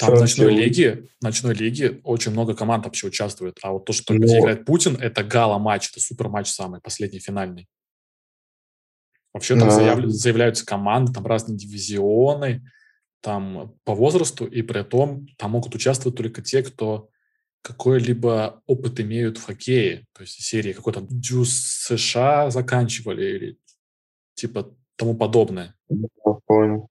[0.00, 3.58] Там в ночной лиге, ночной лиге очень много команд вообще участвует.
[3.62, 4.18] А вот то, что Но...
[4.18, 7.68] где играет Путин, это гала-матч, это супер матч самый, последний, финальный.
[9.32, 12.68] Вообще там заявля, заявляются команды, там разные дивизионы,
[13.20, 17.10] там по возрасту, и при этом там могут участвовать только те, кто
[17.62, 20.06] какой-либо опыт имеют в хоккее.
[20.14, 23.58] То есть серии какой-то Дюс США заканчивали или
[24.36, 25.74] типа тому подобное.
[26.46, 26.88] Понял.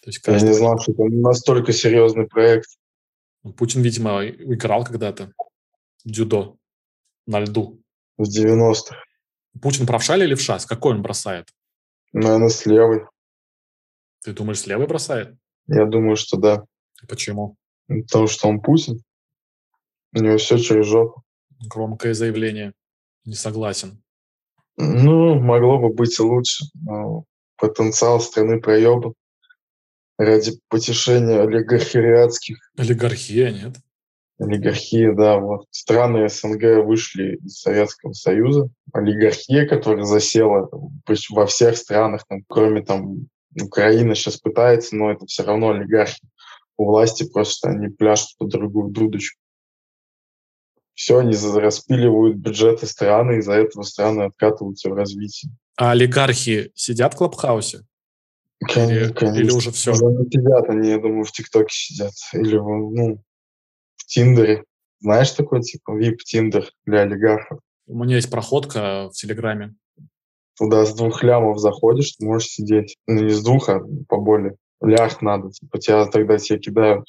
[0.00, 0.46] То есть каждый...
[0.46, 2.70] Я не знал, что это настолько серьезный проект.
[3.42, 5.32] Ну, Путин, видимо, играл когда-то
[6.04, 6.56] дзюдо
[7.26, 7.82] на льду.
[8.16, 8.96] В 90-х.
[9.60, 10.58] Путин правша или левша?
[10.58, 11.48] С какой он бросает?
[12.12, 13.06] Наверное, с левой.
[14.22, 15.36] Ты думаешь, с левой бросает?
[15.66, 16.64] Я думаю, что да.
[17.08, 17.56] Почему?
[17.86, 19.02] Потому что он Путин.
[20.12, 21.22] У него все через жопу.
[21.60, 22.74] Громкое заявление.
[23.24, 24.02] Не согласен.
[24.76, 26.64] Ну, могло бы быть лучше.
[26.74, 27.24] Но
[27.56, 29.14] потенциал страны проеба
[30.18, 32.58] ради потешения олигархиатских.
[32.76, 33.76] Олигархия, нет?
[34.38, 35.66] Олигархия, да, вот.
[35.70, 38.68] Страны СНГ вышли из Советского Союза.
[38.92, 40.68] Олигархия, которая засела
[41.30, 43.28] во всех странах, там, кроме там
[43.60, 46.22] Украины сейчас пытается, но это все равно олигархи.
[46.76, 49.39] У власти просто они пляшут под другую дудочку.
[51.00, 55.50] Все, они распиливают бюджеты страны, из-за этого страны откатываются в развитие.
[55.78, 57.86] А олигархи сидят в Клабхаусе?
[58.58, 59.92] Конечно, или, или уже все?
[59.92, 62.12] Не сидят они, я думаю, в ТикТоке сидят.
[62.34, 63.24] Или ну,
[64.08, 64.64] Тиндере.
[65.00, 67.60] Знаешь такой, типа, VIP-Тиндер для олигархов?
[67.86, 69.76] У меня есть проходка в Телеграме.
[70.58, 72.98] Туда с двух лямов заходишь, ты можешь сидеть.
[73.06, 74.56] Ну, не с двух, а поболее.
[74.82, 75.50] Лям надо.
[75.50, 77.06] Типа, тебя тогда тебе кидают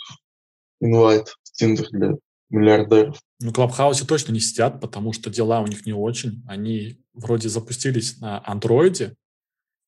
[0.79, 2.15] инвайт в Тиндер для
[2.51, 3.19] миллиардеров.
[3.39, 6.43] Ну, Клабхаусе точно не сидят, потому что дела у них не очень.
[6.47, 9.15] Они вроде запустились на андроиде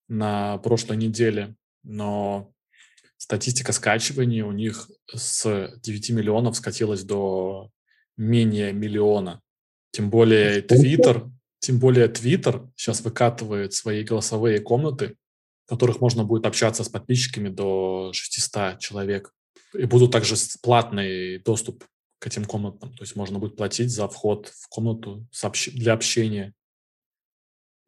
[0.07, 2.51] на прошлой неделе, но
[3.17, 7.69] статистика скачиваний у них с 9 миллионов скатилась до
[8.17, 9.41] менее миллиона.
[9.91, 15.15] Тем более Twitter, тем более Twitter сейчас выкатывает свои голосовые комнаты,
[15.65, 19.31] в которых можно будет общаться с подписчиками до 600 человек.
[19.73, 21.83] И будут также платный доступ
[22.23, 22.93] к этим комнатам.
[22.93, 25.27] То есть можно будет платить за вход в комнату
[25.73, 26.53] для общения.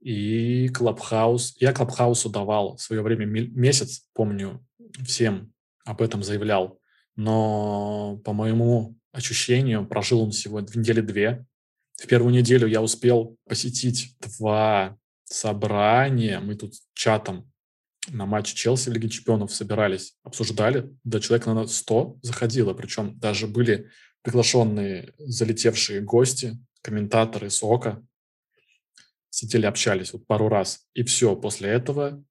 [0.01, 1.55] И Клабхаус.
[1.61, 4.61] Я Клабхаусу давал в свое время месяц, помню,
[5.05, 5.53] всем
[5.85, 6.81] об этом заявлял.
[7.15, 11.45] Но по моему ощущению прожил он всего в недели две.
[11.95, 16.41] В первую неделю я успел посетить два собрания.
[16.41, 17.49] Мы тут чатом
[18.09, 20.93] на матч Челси в Лиге Чемпионов собирались, обсуждали.
[21.05, 22.73] До человека на 100 заходило.
[22.73, 23.89] Причем даже были
[24.25, 28.03] приглашенные залетевшие гости, комментаторы СОКа.
[29.29, 30.87] Сидели, общались вот пару раз.
[30.95, 32.23] И все, после этого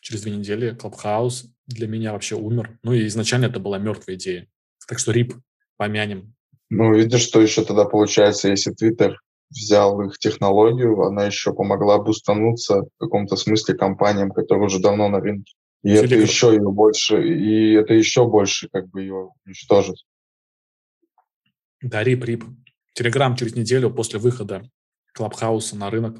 [0.00, 2.78] через две недели Клабхаус для меня вообще умер.
[2.82, 4.48] Ну и изначально это была мертвая идея.
[4.88, 5.34] Так что рип,
[5.76, 6.34] помянем.
[6.68, 12.82] Ну, видишь, что еще тогда получается, если Твиттер взял их технологию, она еще помогла бустануться
[12.82, 15.54] в каком-то смысле компаниям, которые уже давно на рынке.
[15.84, 16.06] И Телеграм.
[16.06, 19.96] это еще ее больше, и это еще больше как бы ее уничтожит.
[21.82, 22.44] Да, рип, рип.
[22.94, 24.68] Телеграм через неделю после выхода
[25.12, 26.18] Клабхауса на рынок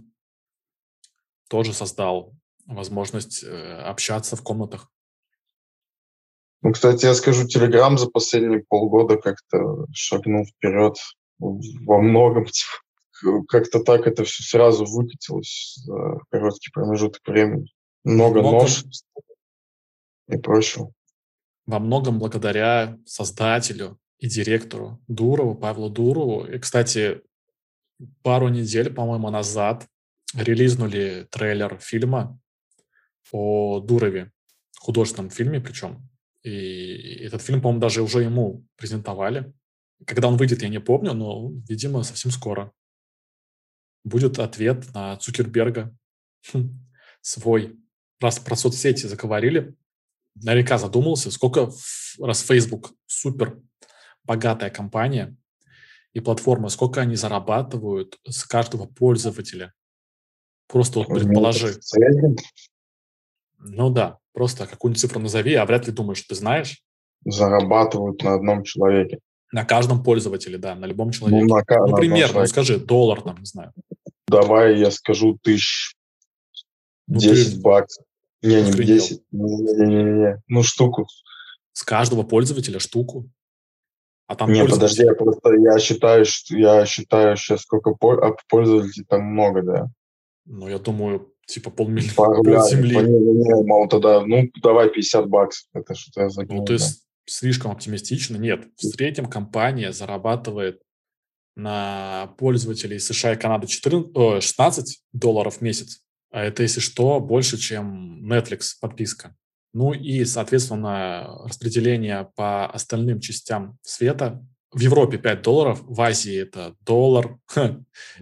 [1.48, 2.34] тоже создал
[2.66, 4.90] возможность э, общаться в комнатах.
[6.62, 10.96] Ну, кстати, я скажу, Телеграм за последние полгода как-то шагнул вперед
[11.38, 12.46] во многом.
[13.48, 17.72] Как-то так это все сразу выкатилось за короткий промежуток времени.
[18.04, 18.84] Много многом, нож
[20.28, 20.92] и прочего.
[21.64, 26.46] Во многом благодаря создателю и директору Дурову, Павлу Дурову.
[26.46, 27.22] И, кстати,
[28.22, 29.86] пару недель, по-моему, назад
[30.34, 32.38] релизнули трейлер фильма
[33.32, 34.32] о Дурове.
[34.78, 36.08] художественном фильме причем.
[36.42, 39.52] И этот фильм, по-моему, даже уже ему презентовали.
[40.04, 42.72] Когда он выйдет, я не помню, но, видимо, совсем скоро.
[44.04, 45.96] Будет ответ на Цукерберга
[47.20, 47.76] свой.
[48.20, 49.74] Раз про соцсети заговорили,
[50.36, 51.70] наверняка задумался, сколько
[52.20, 53.60] раз Facebook супер
[54.26, 55.36] богатая компания
[56.12, 59.72] и платформа, сколько они зарабатывают с каждого пользователя.
[60.68, 61.78] Просто вот предположи.
[63.58, 66.82] Ну да, просто какую-нибудь цифру назови, а вряд ли думаешь, ты знаешь.
[67.24, 69.18] Зарабатывают на одном человеке.
[69.52, 71.44] На каждом пользователе, да, на любом ну, человеке.
[71.44, 73.72] Ну, на, ну примерно, ну, скажи, доллар там, не знаю.
[74.26, 75.96] Давай я скажу тысяч
[77.06, 77.60] ну, 10 ты...
[77.60, 78.04] баксов.
[78.42, 78.94] Не, не Охренел.
[78.96, 79.22] 10.
[79.32, 80.42] Не-не-не.
[80.48, 81.06] Ну, штуку.
[81.72, 83.28] С каждого пользователя штуку.
[84.26, 89.04] А там не, подожди, я просто я считаю, что я считаю сейчас сколько а пользователей
[89.08, 89.90] там много, да.
[90.46, 92.96] Ну, я думаю, типа полмиллиона, Пару пол земли.
[92.96, 95.68] Не, не, не, мол, тогда, ну, давай 50 баксов.
[95.74, 96.58] Это что-то я загнул.
[96.60, 96.84] Ну, ты да.
[97.26, 98.36] слишком оптимистично.
[98.36, 100.82] Нет, в среднем компания зарабатывает
[101.54, 106.02] на пользователей США и Канады 14, 16 долларов в месяц.
[106.30, 109.34] А это, если что, больше, чем Netflix подписка.
[109.78, 114.42] Ну и, соответственно, распределение по остальным частям света.
[114.70, 117.38] В Европе 5 долларов, в Азии это доллар,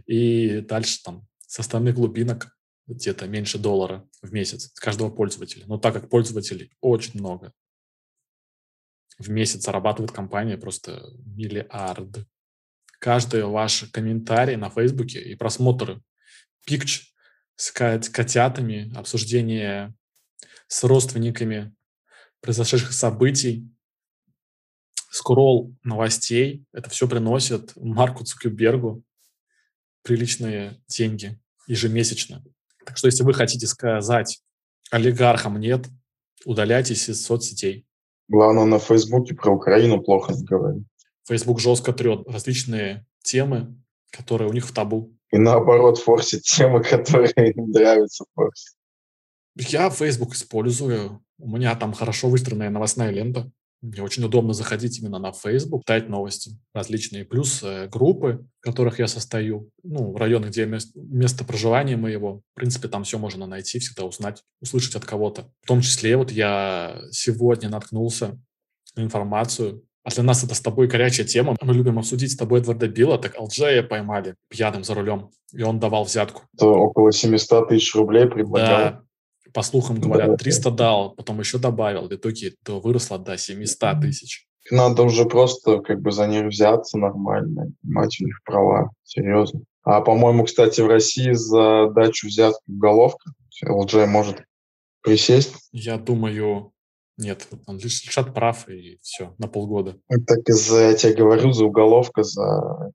[0.07, 2.49] и дальше там с остальных глубинок
[2.89, 5.65] где-то меньше доллара в месяц с каждого пользователя.
[5.69, 7.53] Но так как пользователей очень много,
[9.21, 12.27] в месяц зарабатывает компания просто миллиарды.
[12.99, 16.03] Каждый ваш комментарий на Фейсбуке и просмотры
[16.67, 17.13] пикч
[17.55, 19.95] с котятами, обсуждение
[20.67, 21.75] с родственниками
[22.41, 23.69] произошедших событий,
[25.11, 26.65] скролл новостей.
[26.73, 29.03] Это все приносит Марку Цукербергу
[30.03, 32.45] приличные деньги ежемесячно.
[32.85, 34.43] Так что если вы хотите сказать
[34.91, 35.87] олигархам нет,
[36.45, 37.87] удаляйтесь из соцсетей.
[38.29, 40.85] Главное, на Фейсбуке про Украину плохо не говорить.
[41.27, 43.75] Фейсбук жестко трет различные темы,
[44.11, 45.17] которые у них в табу.
[45.31, 48.77] И наоборот, форсит темы, которые им нравятся форсить.
[49.57, 51.23] Я Facebook использую.
[51.39, 53.51] У меня там хорошо выстроенная новостная лента.
[53.85, 57.27] Мне очень удобно заходить именно на Facebook, читать новости различные.
[57.27, 59.69] Плюс э, группы, в которых я состою.
[59.83, 62.41] Ну, в районах, где мест, место проживания моего.
[62.53, 65.51] В принципе, там все можно найти, всегда узнать, услышать от кого-то.
[65.61, 68.41] В том числе вот я сегодня наткнулся
[68.97, 69.85] на информацию.
[70.03, 71.55] А для нас это с тобой горячая тема.
[71.61, 73.19] Мы любим обсудить с тобой Эдварда Билла.
[73.19, 76.43] Так Алджея поймали пьяным за рулем, и он давал взятку.
[76.59, 78.79] То около 700 тысяч рублей предлагал.
[78.79, 79.04] Да,
[79.55, 84.47] по слухам говорят, 300 дал, потом еще добавил, в итоге это выросло до 700 тысяч.
[84.71, 89.61] Надо уже просто как бы за них взяться нормально, мать у них права, серьезно.
[89.85, 93.31] А, по-моему, кстати, в России за дачу взятку уголовка.
[93.65, 94.43] ЛДЖ может
[95.03, 95.55] присесть.
[95.71, 96.73] Я думаю,
[97.17, 99.99] нет, он лишь лишат прав и все, на полгода.
[100.27, 102.91] Так из-за, я тебе говорю, за уголовка, за,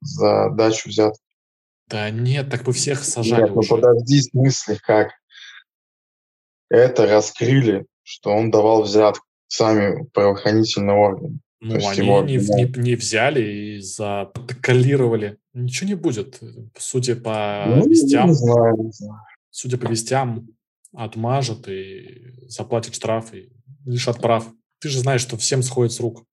[0.00, 1.22] за дачу взятку.
[1.86, 3.74] Да нет, так бы всех сажали Нет, ну уже.
[3.74, 5.10] ну подожди, в смысле, как?
[6.70, 11.40] Это раскрыли, что он давал взятку сами правоохранительные органы.
[11.60, 15.36] Ну, они его, не, не, не взяли и запротоколировали.
[15.52, 16.40] Ничего не будет.
[16.78, 19.20] Судя по ну, вестям, не знаю, не знаю.
[19.50, 20.48] судя по вестям,
[20.94, 23.52] отмажут и заплатят штраф и
[23.84, 24.46] лишат прав.
[24.80, 26.24] Ты же знаешь, что всем сходит с рук.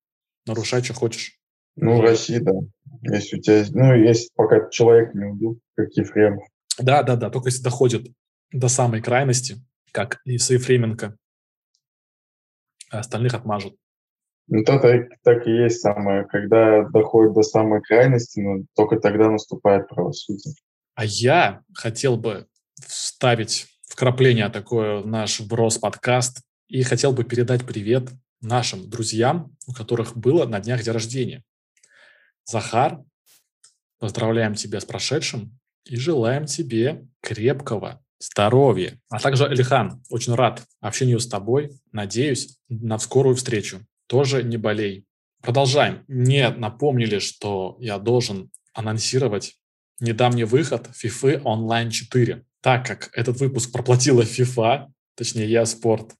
[0.45, 1.38] Нарушай, что хочешь.
[1.76, 2.54] Ну, в России, да.
[3.02, 6.47] Если у тебя, ну, если пока человек не убил, как Ефремов.
[6.80, 7.30] Да, да, да.
[7.30, 8.08] Только если доходит
[8.52, 9.58] до самой крайности,
[9.98, 11.18] как и с Ефременко.
[12.92, 13.76] А остальных отмажут.
[14.48, 16.26] Ну, то так, так и есть самое.
[16.26, 20.54] Когда доходит до самой крайности, ну, только тогда наступает правосудие.
[20.94, 27.66] А я хотел бы вставить вкрапление такое в наш вброс подкаст и хотел бы передать
[27.66, 31.44] привет нашим друзьям, у которых было на днях день рождения.
[32.46, 33.00] Захар,
[33.98, 39.00] поздравляем тебя с прошедшим и желаем тебе крепкого, здоровья.
[39.10, 41.72] А также, Элихан, очень рад общению с тобой.
[41.92, 43.86] Надеюсь на скорую встречу.
[44.08, 45.06] Тоже не болей.
[45.42, 46.04] Продолжаем.
[46.08, 49.56] Мне напомнили, что я должен анонсировать
[50.00, 52.44] недавний выход FIFA Online 4.
[52.62, 56.13] Так как этот выпуск проплатила FIFA, точнее я спорт,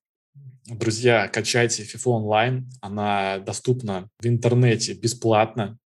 [0.66, 2.64] друзья, качайте FIFA Online.
[2.82, 5.78] Она доступна в интернете бесплатно.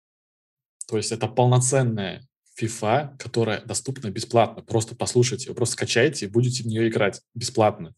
[0.87, 2.27] То есть это полноценная
[2.59, 4.63] FIFA, которая доступна бесплатно.
[4.63, 7.93] Просто послушайте, вы просто скачайте и будете в нее играть бесплатно.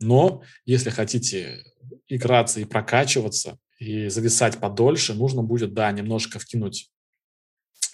[0.00, 1.64] Но если хотите
[2.08, 6.90] играться и прокачиваться, и зависать подольше, нужно будет, да, немножко вкинуть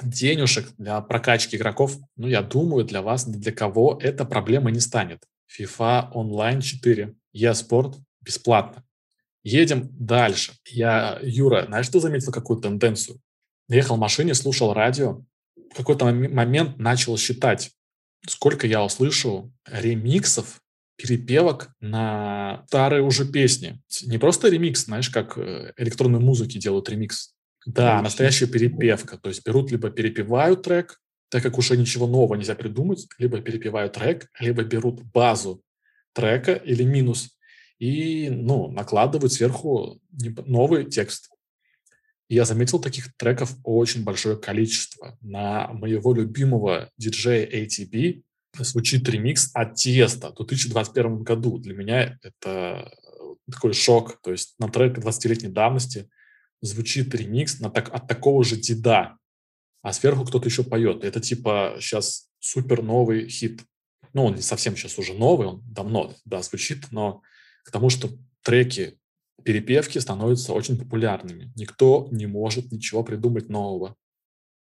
[0.03, 1.97] денежек для прокачки игроков.
[2.17, 5.25] Ну, я думаю, для вас, для кого эта проблема не станет.
[5.59, 7.15] FIFA Online 4.
[7.33, 8.85] Е-спорт бесплатно.
[9.43, 10.53] Едем дальше.
[10.67, 13.21] Я, Юра, знаешь, что заметил какую тенденцию?
[13.69, 15.25] Ехал в машине, слушал радио.
[15.73, 17.71] В какой-то момент начал считать,
[18.29, 20.61] сколько я услышу ремиксов,
[20.97, 23.81] перепевок на старые уже песни.
[24.05, 27.35] Не просто ремикс, знаешь, как э, электронной музыки делают ремикс.
[27.65, 29.17] Да, настоящая перепевка.
[29.17, 31.01] То есть берут, либо перепевают трек,
[31.31, 35.63] так как уже ничего нового нельзя придумать, либо перепевают трек, либо берут базу
[36.13, 37.31] трека или минус
[37.83, 40.01] и ну, накладывают сверху
[40.47, 41.32] новый текст.
[42.33, 45.19] Я заметил таких треков очень большое количество.
[45.21, 48.23] На моего любимого диджея ATB
[48.59, 51.59] звучит ремикс от Тиеста в 2021 году.
[51.59, 52.91] Для меня это
[53.51, 54.19] такой шок.
[54.23, 56.09] То есть на трек 20-летней давности
[56.63, 59.19] звучит ремикс на так, от такого же деда,
[59.83, 61.05] а сверху кто-то еще поет.
[61.05, 63.61] Это типа сейчас супер новый хит.
[64.15, 67.21] Ну, он не совсем сейчас уже новый, он давно, да, звучит, но
[67.63, 68.09] к тому, что
[68.41, 68.99] треки
[69.45, 71.53] перепевки становятся очень популярными.
[71.57, 73.97] Никто не может ничего придумать нового.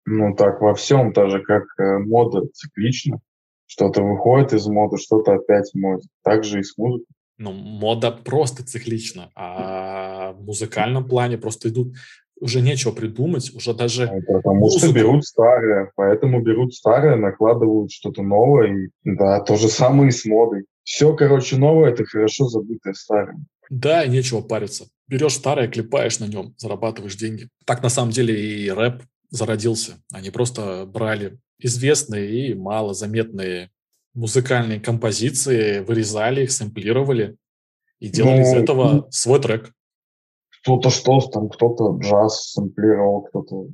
[0.05, 3.19] Ну, так во всем, даже как э, мода циклична.
[3.65, 6.07] Что-то выходит из моды, что-то опять в моде.
[6.23, 7.07] Так же и с музыкой.
[7.37, 11.93] Ну, мода просто циклична, а в музыкальном плане просто идут
[12.39, 14.85] уже нечего придумать, уже даже ну, Потому музыку...
[14.85, 18.73] что берут старое, поэтому берут старое, накладывают что-то новое.
[18.73, 20.65] И, да, то же самое и с модой.
[20.83, 23.37] Все, короче, новое– это хорошо забытое старое.
[23.69, 24.87] Да, и нечего париться.
[25.07, 27.49] Берешь старое, клепаешь на нем, зарабатываешь деньги.
[27.65, 30.01] Так на самом деле и рэп зародился.
[30.11, 33.71] Они просто брали известные и малозаметные
[34.13, 37.35] музыкальные композиции, вырезали их, сэмплировали
[37.99, 39.71] и делали ну, из этого свой трек.
[40.61, 43.67] Кто-то что там, кто-то джаз сэмплировал, кто-то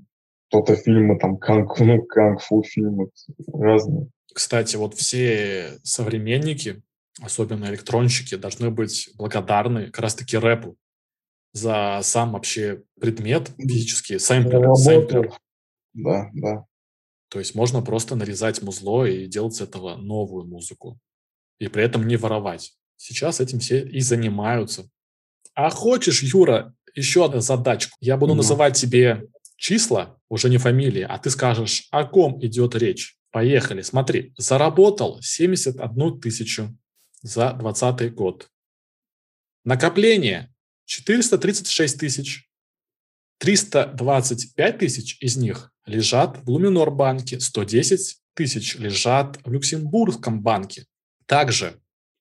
[0.52, 3.10] кто-то фильмы, там, канг, ну, канг-фу фильмы
[3.54, 4.10] разные.
[4.34, 6.82] Кстати, вот все современники,
[7.22, 10.78] особенно электронщики, должны быть благодарны как раз-таки рэпу
[11.54, 14.76] за сам вообще предмет физический, сэмплер.
[14.76, 15.34] сэмплер.
[15.94, 16.66] Да, да.
[17.30, 21.00] То есть можно просто нарезать музло и делать с этого новую музыку.
[21.60, 22.74] И при этом не воровать.
[22.98, 24.90] Сейчас этим все и занимаются.
[25.54, 27.98] А хочешь, Юра, еще одну задачку.
[28.00, 32.76] Я буду mm называть тебе числа, уже не фамилии, а ты скажешь, о ком идет
[32.76, 33.18] речь.
[33.32, 34.34] Поехали, смотри.
[34.38, 36.78] Заработал 71 тысячу
[37.22, 38.50] за 2020 год.
[39.64, 40.54] Накопление
[40.86, 42.50] 436 тысяч.
[43.38, 50.86] 325 тысяч из них лежат в Луминор банке, 110 тысяч лежат в Люксембургском банке.
[51.26, 51.80] Также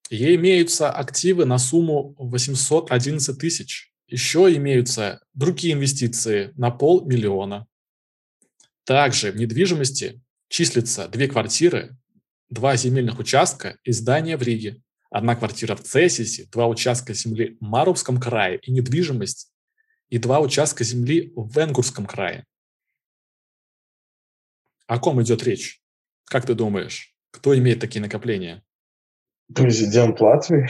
[0.09, 3.93] ей имеются активы на сумму 811 тысяч.
[4.07, 7.67] Еще имеются другие инвестиции на полмиллиона.
[8.85, 11.97] Также в недвижимости числится две квартиры,
[12.49, 17.65] два земельных участка и здание в Риге, одна квартира в Цесисе, два участка земли в
[17.65, 19.53] Марубском крае и недвижимость
[20.09, 22.47] и два участка земли в Венгурском крае.
[24.87, 25.81] О ком идет речь?
[26.25, 28.65] Как ты думаешь, кто имеет такие накопления?
[29.55, 30.69] Президент Латвии.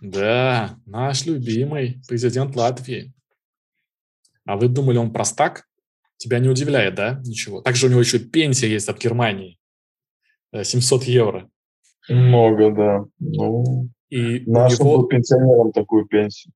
[0.00, 3.14] Да, наш любимый президент Латвии.
[4.44, 5.68] А вы думали, он простак?
[6.16, 7.20] Тебя не удивляет, да?
[7.24, 7.60] Ничего.
[7.60, 9.60] Также у него еще пенсия есть от Германии.
[10.52, 11.50] 700 э, евро.
[12.08, 13.04] Много, да.
[13.18, 15.02] Ну, и нашим него...
[15.04, 16.52] пенсионерам такую пенсию.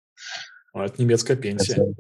[0.74, 1.94] Ну, это немецкая пенсия.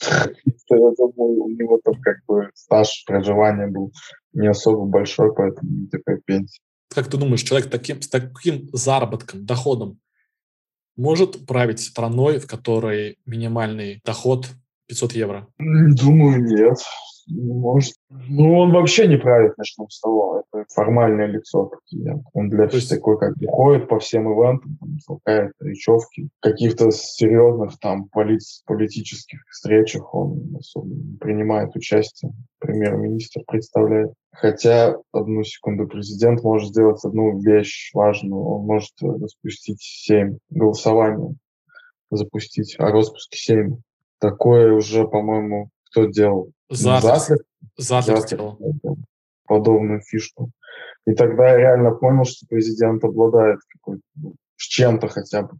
[0.00, 3.92] Я думаю, у него там как бы стаж проживания был
[4.32, 6.60] не особо большой, поэтому не такая пенсия.
[6.88, 10.00] Как ты думаешь, человек таким, с таким заработком, доходом
[10.96, 14.48] может править страной, в которой минимальный доход
[14.92, 15.48] 500 евро?
[15.58, 16.76] Думаю, нет.
[17.28, 17.94] Может.
[18.10, 20.42] Ну, он вообще не правит, начнем с того.
[20.52, 21.70] Это формальное лицо.
[22.34, 22.90] Он для То есть...
[22.90, 26.28] такой, как бы, ходит по всем ивентам, там, толкает речевки.
[26.40, 28.42] В каких-то серьезных там полит...
[28.66, 32.32] политических встречах он особо не принимает участие.
[32.58, 34.12] Премьер-министр представляет.
[34.32, 38.42] Хотя, одну секунду, президент может сделать одну вещь важную.
[38.42, 41.36] Он может распустить семь голосований,
[42.10, 43.76] запустить о распуске семь.
[44.22, 46.52] Такое уже, по-моему, кто делал?
[46.70, 47.38] Затлер.
[47.76, 48.56] Затлер сделал.
[49.48, 50.52] Подобную фишку.
[51.08, 55.58] И тогда я реально понял, что президент обладает какой-то, ну, с чем-то хотя бы.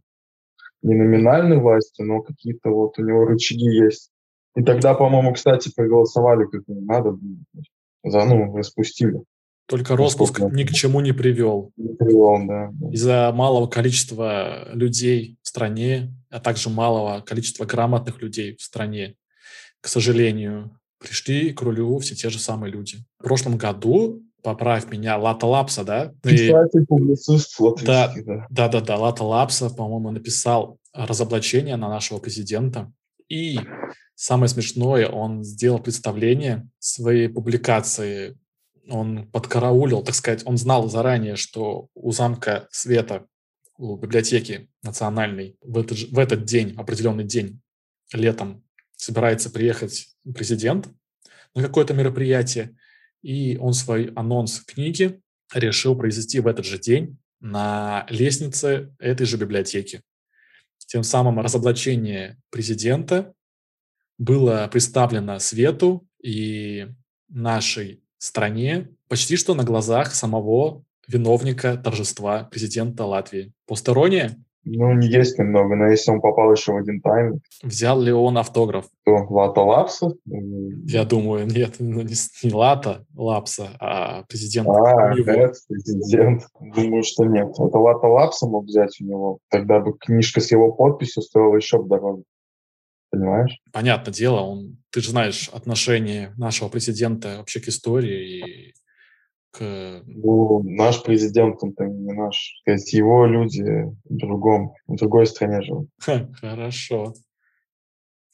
[0.81, 4.11] Не номинальной властью, но какие-то вот у него рычаги есть.
[4.55, 7.17] И тогда, по-моему, кстати, проголосовали как надо.
[8.05, 9.23] За, ну, распустили.
[9.67, 11.71] Только распуск ни к чему не привел.
[11.75, 12.71] Не привел, да.
[12.91, 19.15] Из-за малого количества людей в стране, а также малого количества грамотных людей в стране,
[19.81, 22.97] к сожалению, пришли к рулю все те же самые люди.
[23.19, 26.11] В прошлом году поправь меня, Лата Лапса, да?
[26.87, 28.47] Публицист да, да.
[28.49, 32.91] Да, да, да, Лата Лапса, по-моему, написал разоблачение на нашего президента.
[33.29, 33.59] И
[34.15, 38.35] самое смешное, он сделал представление своей публикации.
[38.89, 43.27] Он подкараулил, так сказать, он знал заранее, что у замка Света,
[43.77, 47.61] у библиотеки национальной в этот, в этот день, определенный день,
[48.13, 48.63] летом,
[48.95, 50.87] собирается приехать президент
[51.55, 52.75] на какое-то мероприятие,
[53.21, 55.21] и он свой анонс книги
[55.53, 60.01] решил произвести в этот же день на лестнице этой же библиотеки.
[60.77, 63.33] Тем самым разоблачение президента
[64.17, 66.87] было представлено свету и
[67.29, 73.51] нашей стране почти что на глазах самого виновника торжества президента Латвии.
[73.67, 77.41] Посторонняя ну, не есть немного, но если он попал еще в один тайм...
[77.61, 78.85] Взял ли он автограф?
[79.03, 80.13] То Лата Лапса?
[80.25, 84.69] Я думаю, нет, ну, не, не Лата Лапса, а президент.
[84.69, 86.43] А, нет, президент.
[86.61, 87.49] Думаю, что нет.
[87.49, 89.39] Это Лата Лапса мог взять у него.
[89.49, 92.23] Тогда бы книжка с его подписью стоила еще бы дороже.
[93.11, 93.59] Понимаешь?
[93.71, 98.72] Понятное дело, он, ты же знаешь отношение нашего президента вообще к истории и
[99.53, 100.01] к...
[100.05, 102.61] Ну, наш президент, он не наш.
[102.65, 103.61] То есть его люди
[104.03, 105.89] в другом, в другой стране живут.
[106.39, 107.13] Хорошо.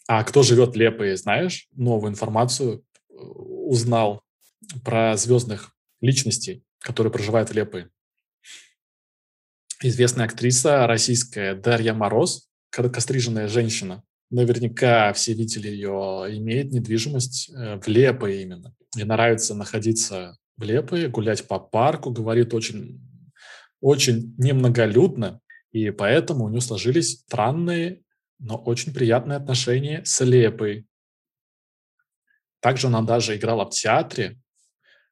[0.07, 1.67] А кто живет в Лепое, знаешь?
[1.73, 4.23] Новую информацию э, узнал
[4.83, 7.89] про звездных личностей, которые проживают в Лепое.
[9.81, 14.03] Известная актриса российская Дарья Мороз, короткостриженная женщина.
[14.31, 18.73] Наверняка все видели ее, имеет недвижимость э, в Лепое именно.
[18.95, 23.01] Ей нравится находиться в Лепое, гулять по парку, говорит очень,
[23.79, 25.39] очень немноголюдно,
[25.71, 28.03] и поэтому у нее сложились странные,
[28.39, 30.85] но очень приятные отношения с Лепой.
[32.59, 34.41] Также она даже играла в театре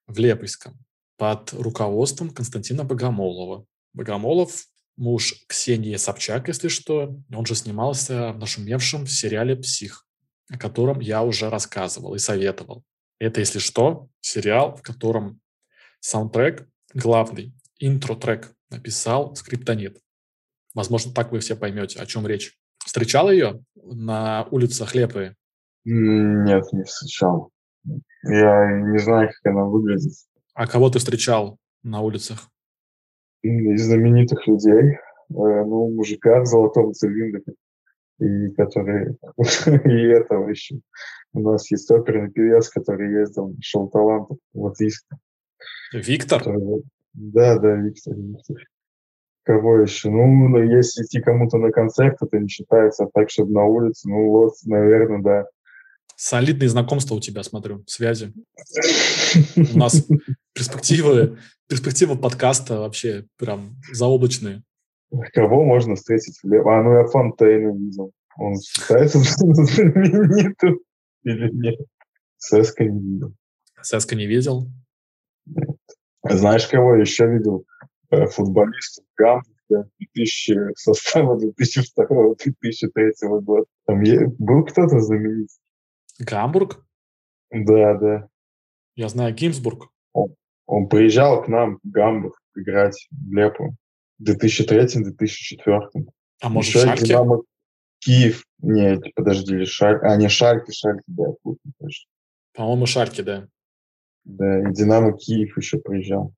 [0.06, 0.78] в Лепойском
[1.16, 3.66] под руководством Константина Богомолова.
[3.94, 4.66] Богомолов–
[4.98, 7.16] муж Ксении Собчак, если что.
[7.34, 10.06] Он же снимался в нашумевшем сериале «Псих»,
[10.50, 12.84] о котором я уже рассказывал и советовал.
[13.20, 15.40] Это, если что, сериал, в котором
[16.00, 20.00] саундтрек, главный интро-трек написал Скриптонит.
[20.74, 22.58] Возможно, так вы все поймете, о чем речь.
[22.78, 25.36] Встречал ее на улицах Лепы?
[25.86, 27.52] Нет, не встречал.
[28.24, 30.14] Я не знаю, как она выглядит.
[30.54, 32.50] А кого ты встречал на улицах?
[33.42, 34.98] Из знаменитых людей.
[35.30, 37.44] Э, ну, мужика в золотом цилиндре
[38.20, 40.80] и который и этого еще.
[41.34, 45.18] У нас есть оперный певец, который ездил, нашел талантов латвийских.
[45.94, 46.40] Виктор?
[46.40, 48.58] Который, да, да, Виктор, Виктор.
[49.44, 50.10] Кого еще?
[50.10, 54.30] Ну, если идти кому-то на концерт, это не считается, а так, чтобы на улице, ну,
[54.30, 55.46] вот, наверное, да.
[56.16, 58.34] Солидные знакомства у тебя, смотрю, связи.
[59.56, 60.06] У нас
[60.54, 61.38] перспективы,
[61.70, 64.64] перспектива подкаста вообще прям заоблачные.
[65.34, 66.40] Кого можно встретить?
[66.44, 68.12] А, ну я Фонтейна видел.
[68.38, 70.80] Он считается знаменитым
[71.24, 71.80] или нет?
[72.38, 73.34] Сеска не видел.
[73.82, 74.68] Сеска не видел?
[75.46, 75.78] Нет.
[76.24, 77.66] Знаешь, кого я еще видел?
[78.10, 83.66] Э, футболист Гамбурга 2000, состава 2002-2003 года.
[83.86, 84.04] Там
[84.38, 85.58] был кто-то знаменитый?
[86.20, 86.86] Гамбург?
[87.52, 88.28] Да, да.
[88.96, 89.90] Я знаю Гимсбург.
[90.14, 90.36] Он,
[90.66, 93.76] он приезжал к нам в Гамбург играть в Лепу.
[94.22, 96.08] 2003-2004.
[96.42, 97.06] А может, Еще Шальке?
[97.06, 97.42] Динамо
[98.00, 98.44] Киев.
[98.60, 100.00] Нет, подожди, Шаль...
[100.04, 101.26] А, не Шальке, Шальке, да,
[101.80, 102.10] точно.
[102.54, 103.48] По-моему, Шальке, да.
[104.24, 106.34] Да, и Динамо Киев еще приезжал.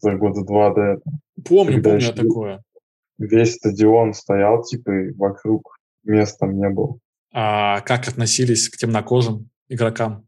[0.00, 1.18] За года два до этого.
[1.44, 2.62] Помню, Когда помню такое.
[3.18, 6.98] Весь стадион стоял, типа, и вокруг мест там не было.
[7.32, 10.26] А как относились к темнокожим игрокам?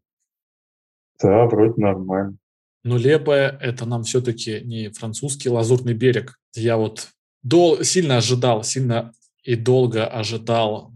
[1.21, 2.37] Да, вроде нормально.
[2.85, 6.39] Но Лепая– это нам все-таки не французский лазурный берег.
[6.55, 7.11] Я вот
[7.43, 9.13] дол- сильно ожидал, сильно
[9.45, 10.93] и долго ожидал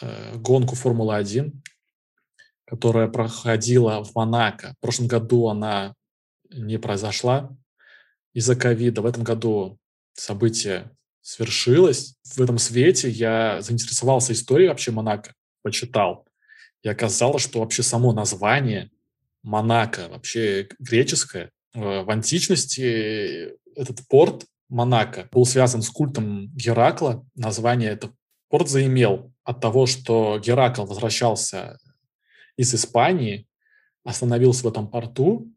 [0.00, 1.52] э, гонку Формулы-1,
[2.66, 4.74] которая проходила в Монако.
[4.78, 5.94] В прошлом году она
[6.50, 7.50] не произошла
[8.32, 9.02] из-за ковида.
[9.02, 9.78] В этом году
[10.14, 12.16] событие свершилось.
[12.24, 16.26] В этом свете я заинтересовался историей вообще Монако, почитал.
[16.82, 18.90] И оказалось, что вообще само название
[19.44, 21.52] Монако, вообще греческое.
[21.74, 27.24] Э, в античности этот порт Монако был связан с культом Геракла.
[27.36, 28.12] Название этот
[28.48, 31.78] порт заимел от того, что Геракл возвращался
[32.56, 33.46] из Испании,
[34.02, 35.52] остановился в этом порту,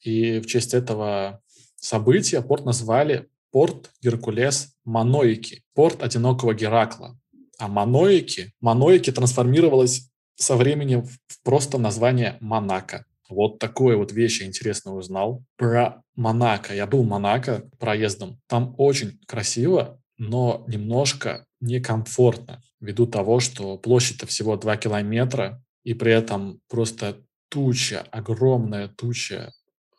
[0.00, 1.40] и в честь этого
[1.76, 7.18] события порт назвали порт Геркулес Маноики, порт одинокого Геракла.
[7.58, 13.04] А Маноики, Маноики трансформировалось со временем в просто название Монако.
[13.30, 15.44] Вот такое вот вещь я интересно узнал.
[15.56, 16.74] Про Монако.
[16.74, 18.40] Я был в Монако проездом.
[18.46, 26.12] Там очень красиво, но немножко некомфортно ввиду того, что площадь-то всего 2 километра, и при
[26.12, 29.52] этом просто туча, огромная туча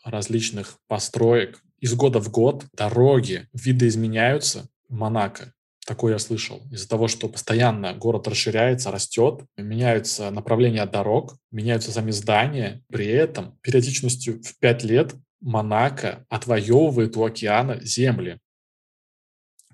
[0.03, 1.61] различных построек.
[1.79, 5.53] Из года в год дороги видоизменяются в Монако.
[5.91, 6.61] Такое я слышал.
[6.71, 12.81] Из-за того, что постоянно город расширяется, растет, меняются направления дорог, меняются сами здания.
[12.87, 18.39] При этом периодичностью в 5 лет Монако отвоевывает у океана земли.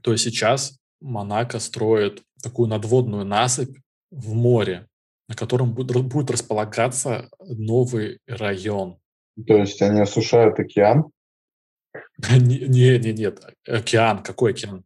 [0.02, 3.78] То есть сейчас Монако строит такую надводную насыпь
[4.10, 4.88] в море,
[5.30, 8.98] на котором будет, располагаться новый район.
[9.46, 11.12] То есть они осушают океан?
[12.18, 13.40] Нет, нет, нет.
[13.68, 14.24] Океан.
[14.24, 14.84] Какой океан?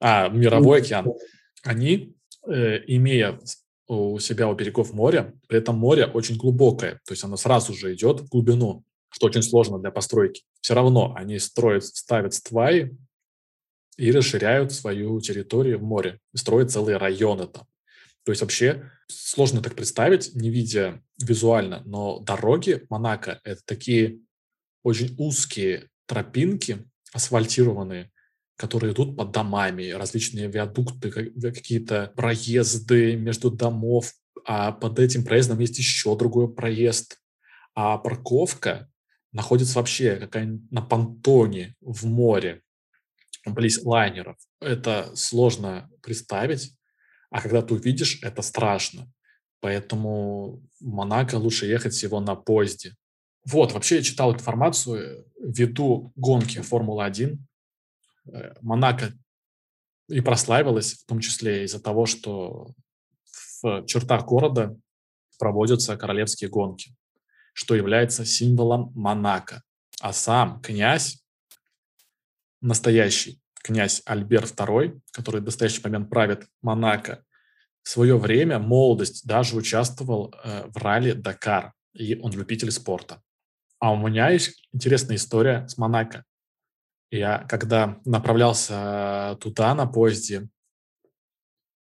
[0.00, 1.12] А, мировой океан.
[1.64, 3.38] Они, э, имея
[3.88, 7.94] у себя у берегов моря, при этом море очень глубокое, то есть оно сразу же
[7.94, 10.44] идет в глубину, что очень сложно для постройки.
[10.60, 12.96] Все равно они строят, ставят стваи
[13.96, 17.66] и расширяют свою территорию в море, и строят целые районы там.
[18.24, 24.20] То есть вообще сложно так представить, не видя визуально, но дороги Монако– это такие
[24.82, 28.12] очень узкие тропинки, асфальтированные,
[28.58, 34.12] которые идут под домами, различные виадукты, какие-то проезды между домов,
[34.44, 37.20] а под этим проездом есть еще другой проезд.
[37.74, 38.90] А парковка
[39.30, 42.62] находится вообще какая на понтоне в море,
[43.46, 44.36] близ лайнеров.
[44.60, 46.74] Это сложно представить,
[47.30, 49.08] а когда ты увидишь, это страшно.
[49.60, 52.96] Поэтому в Монако лучше ехать всего на поезде.
[53.44, 57.47] Вот, вообще я читал информацию, ввиду гонки Формулы-1, Э,
[58.60, 59.12] Монако
[60.08, 62.74] и прославилась, в том числе из-за того, что
[63.62, 64.76] в чертах города
[65.38, 66.94] проводятся королевские гонки,
[67.52, 69.62] что является символом Монако.
[70.00, 71.22] А сам князь,
[72.60, 77.24] настоящий князь Альберт II, который в настоящий момент правит Монако,
[77.82, 83.22] в свое время, молодость, даже участвовал э, в ралли Дакар, и он любитель спорта.
[83.78, 86.24] А у меня есть интересная история с Монако.
[87.10, 90.48] Я когда направлялся туда на поезде,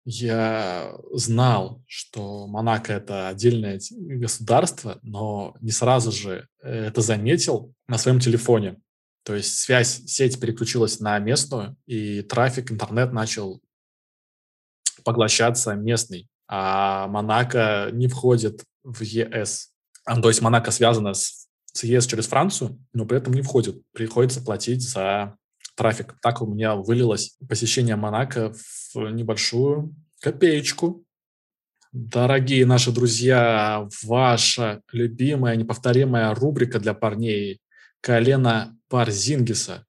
[0.04, 8.18] я знал, что Монако это отдельное государство, но не сразу же это заметил на своем
[8.18, 8.80] телефоне.
[9.24, 13.60] То есть связь, сеть переключилась на местную, и трафик, интернет начал
[15.04, 19.72] поглощаться местный, а Монако не входит в ЕС.
[20.06, 21.39] То есть Монако связано с
[21.72, 23.82] ЦЕС через Францию, но при этом не входит.
[23.92, 25.36] Приходится платить за
[25.76, 26.16] трафик.
[26.20, 28.52] Так у меня вылилось посещение Монако
[28.94, 31.04] в небольшую копеечку.
[31.92, 37.60] Дорогие наши друзья, ваша любимая, неповторимая рубрика для парней
[38.00, 39.86] «Колено Парзингиса».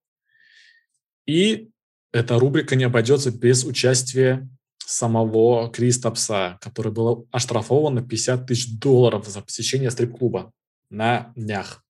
[1.28, 1.70] И
[2.12, 9.28] эта рубрика не обойдется без участия самого Кристопса, который был оштрафован на 50 тысяч долларов
[9.28, 10.52] за посещение стрип-клуба
[10.92, 11.84] на днях.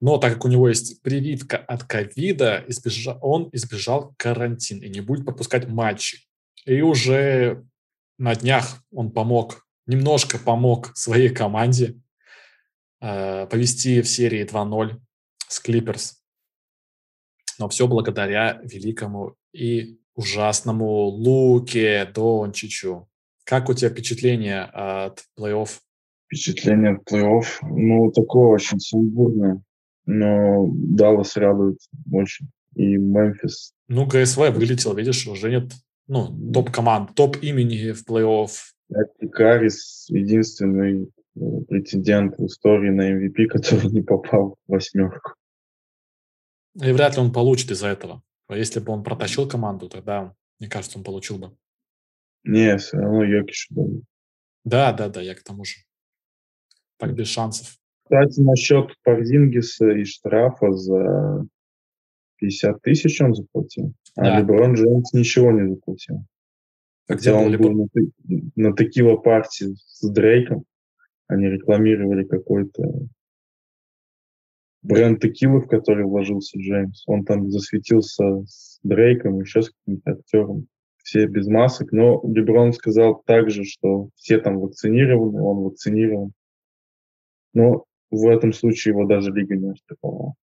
[0.00, 2.64] Но так как у него есть прививка от ковида,
[3.20, 6.28] он избежал карантин и не будет пропускать матчи.
[6.66, 7.66] И уже
[8.18, 12.00] на днях он помог, немножко помог своей команде
[13.00, 15.00] э, повести в серии 2-0
[15.48, 16.22] с Клиперс.
[17.58, 23.08] Но все благодаря великому и ужасному Луке Дончичу.
[23.44, 25.70] Как у тебя впечатление от плей-офф
[26.28, 29.62] Впечатление от плей-офф, ну, такое очень сумбурное,
[30.04, 31.78] но Даллас радует
[32.12, 32.48] очень.
[32.74, 33.72] И Мемфис.
[33.88, 35.72] Ну, ГСВ вылетел, видишь, уже нет,
[36.06, 38.50] ну, топ-команд, топ-имени в плей-офф.
[39.32, 45.32] Карис единственный э, претендент в истории на MVP, который не попал в восьмерку.
[46.74, 48.22] И вряд ли он получит из-за этого.
[48.48, 51.56] А если бы он протащил команду, тогда, мне кажется, он получил бы.
[52.44, 53.70] Не, все равно Йокиш.
[54.64, 55.87] Да, да, да, я к тому же
[56.98, 57.78] так без шансов.
[58.04, 61.46] Кстати, насчет Парзингиса и штрафа за
[62.38, 64.36] 50 тысяч он заплатил, а да.
[64.36, 66.24] а Леброн Джеймс ничего не заплатил.
[67.06, 67.86] Хотя он был на,
[68.56, 70.64] на текила партии с Дрейком,
[71.26, 72.82] они рекламировали какой-то
[74.82, 77.04] бренд текилы, в который вложился Джеймс.
[77.06, 80.66] Он там засветился с Дрейком, еще с каким-то актером.
[81.02, 86.32] Все без масок, но Леброн сказал также, что все там вакцинированы, он вакцинирован.
[87.58, 90.34] Но в этом случае его даже лига не оштрафовала.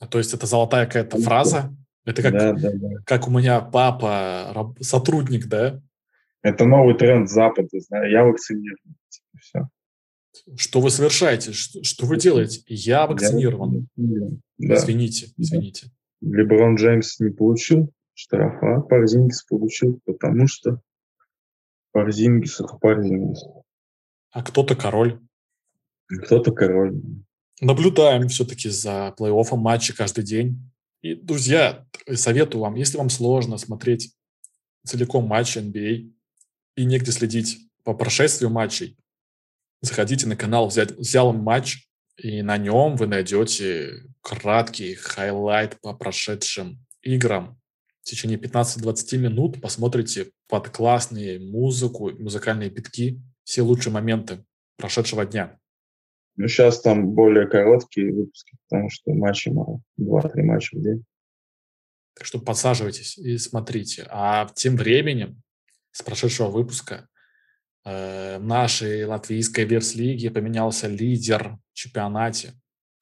[0.00, 1.76] А то есть это золотая какая-то ну, фраза?
[2.04, 2.88] Это как, да, да, да.
[3.04, 5.80] как у меня папа, сотрудник, да?
[6.42, 8.10] Это новый тренд Запада, знаю.
[8.10, 8.96] Я вакцинирован.
[9.08, 9.68] Типа, все.
[10.56, 11.52] Что вы совершаете?
[11.52, 12.62] Что, что вы делаете?
[12.66, 13.88] Я вакцинирован.
[13.96, 14.74] Да.
[14.74, 15.90] Извините, извините.
[16.20, 20.80] Леброн Джеймс не получил штрафа, Парзингис получил, потому что
[21.92, 23.44] Парзингис это Парзингис.
[24.32, 25.20] А кто-то король.
[26.24, 27.00] Кто-то король.
[27.60, 30.70] Наблюдаем все-таки за плей-оффом матча каждый день.
[31.02, 34.14] И, друзья, советую вам, если вам сложно смотреть
[34.84, 36.10] целиком матч NBA
[36.76, 38.96] и негде следить по прошествию матчей,
[39.82, 41.86] заходите на канал «Взять, «Взял матч»,
[42.16, 47.58] и на нем вы найдете краткий хайлайт по прошедшим играм.
[48.02, 54.44] В течение 15-20 минут посмотрите под классные музыку, музыкальные битки, все лучшие моменты
[54.76, 55.59] прошедшего дня.
[56.40, 59.82] Ну, сейчас там более короткие выпуски, потому что матчей мало.
[59.98, 61.04] Два-три матча в день.
[62.14, 64.06] Так что подсаживайтесь и смотрите.
[64.08, 65.42] А тем временем
[65.92, 67.08] с прошедшего выпуска
[67.84, 72.54] э, нашей латвийской верс-лиги поменялся лидер в чемпионате.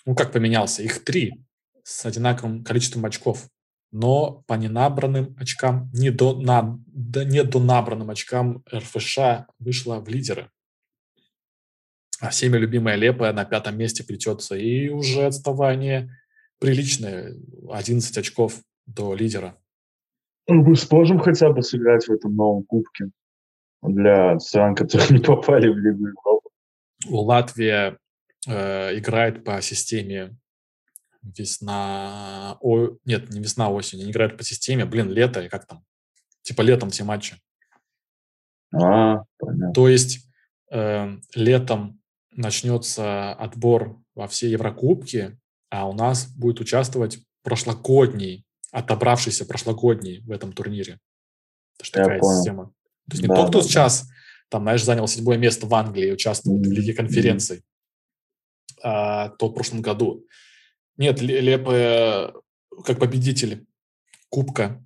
[0.04, 0.82] Ну, как поменялся?
[0.82, 1.40] Их три
[1.84, 3.48] с одинаковым количеством очков.
[3.92, 10.08] Но по ненабранным очкам, не до, на, да, не до набранным очкам РФШ вышла в
[10.08, 10.50] лидеры.
[12.20, 14.56] А всеми любимая Лепа на пятом месте плетется.
[14.56, 16.10] И уже отставание
[16.58, 17.36] приличное.
[17.70, 19.56] 11 очков до лидера.
[20.48, 23.10] Ну, мы сможем хотя бы сыграть в этом новом кубке
[23.82, 26.48] для стран, которые не попали в Лигу Европы.
[27.08, 27.96] У Латвии
[28.48, 30.36] э, играет по системе
[31.22, 32.58] весна...
[32.60, 34.00] О, нет, не весна-осень.
[34.00, 35.84] Они играют по системе, блин, лето, и как там?
[36.42, 37.36] Типа летом все матчи.
[38.72, 39.72] А, понятно.
[39.72, 40.26] То есть
[40.70, 41.97] э, летом
[42.38, 45.38] начнется отбор во все Еврокубки,
[45.70, 51.00] а у нас будет участвовать прошлогодний отобравшийся прошлогодний в этом турнире.
[51.76, 52.36] Это же такая понял.
[52.36, 52.64] система.
[53.08, 54.14] То есть не да, тот, кто да, сейчас, да.
[54.50, 56.68] там, знаешь, занял седьмое место в Англии и участвует mm-hmm.
[56.68, 57.64] в Лиге конференций,
[58.82, 60.26] а тот в прошлом году.
[60.96, 62.34] Нет, Лепе
[62.84, 63.66] как победитель
[64.28, 64.84] Кубка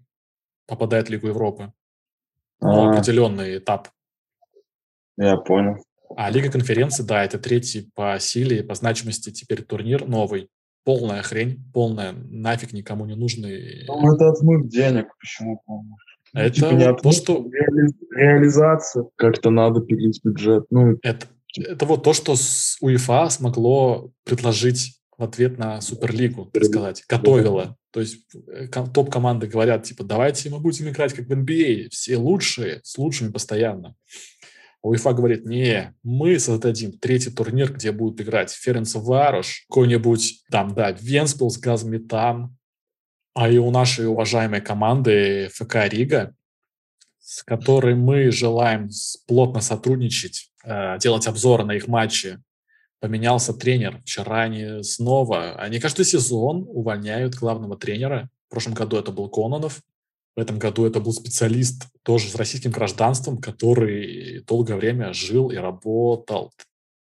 [0.66, 1.72] попадает в Лигу Европы.
[2.61, 3.88] Ну, определенный этап.
[5.16, 5.84] Я понял.
[6.17, 10.49] А Лига конференции, да, это третий по силе и по значимости теперь турнир новый
[10.85, 13.85] полная хрень, полная, нафиг никому не нужный.
[13.87, 15.97] Ну, это отмыв денег, почему помню.
[16.35, 17.47] Это типа не отмыв, то, что...
[17.51, 17.89] Реали...
[18.17, 19.05] Реализация.
[19.17, 20.67] Как-то надо пилить бюджет.
[20.71, 20.99] Ну...
[21.03, 27.05] Это, это вот то, что с УЕФА смогло предложить в ответ на Суперлигу, так сказать,
[27.09, 27.77] готовила.
[27.93, 32.17] То есть э, топ-команды говорят, типа, давайте мы будем играть как в NBA, а, все
[32.17, 33.95] лучшие, с лучшими постоянно.
[34.83, 40.91] УЕФА говорит, не, мы создадим третий турнир, где будут играть Ференц Варош, какой-нибудь там, да,
[40.91, 42.57] Венспилс, Газметан,
[43.35, 46.35] а и у нашей уважаемой команды ФК Рига,
[47.20, 48.91] с которой мы желаем
[49.26, 52.39] плотно сотрудничать, э, делать обзоры на их матчи.
[53.01, 54.01] Поменялся тренер.
[54.03, 58.28] Вчера они снова, они каждый сезон увольняют главного тренера.
[58.49, 59.80] В прошлом году это был Кононов,
[60.35, 65.57] в этом году это был специалист тоже с российским гражданством, который долгое время жил и
[65.57, 66.53] работал,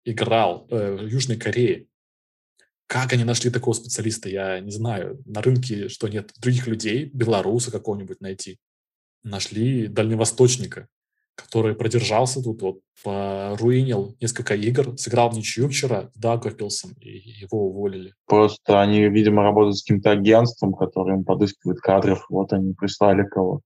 [0.03, 1.86] играл э, в Южной Корее.
[2.88, 5.21] Как они нашли такого специалиста, я не знаю.
[5.25, 8.57] На рынке что нет других людей, белоруса какого-нибудь найти.
[9.23, 10.88] Нашли дальневосточника
[11.41, 17.09] который продержался тут, вот, поруинил несколько игр, сыграл в ничью вчера с Дагофилсом, и
[17.41, 18.13] его уволили.
[18.25, 23.61] Просто они, видимо, работают с каким-то агентством, которое им подыскивает кадров, вот они прислали кого.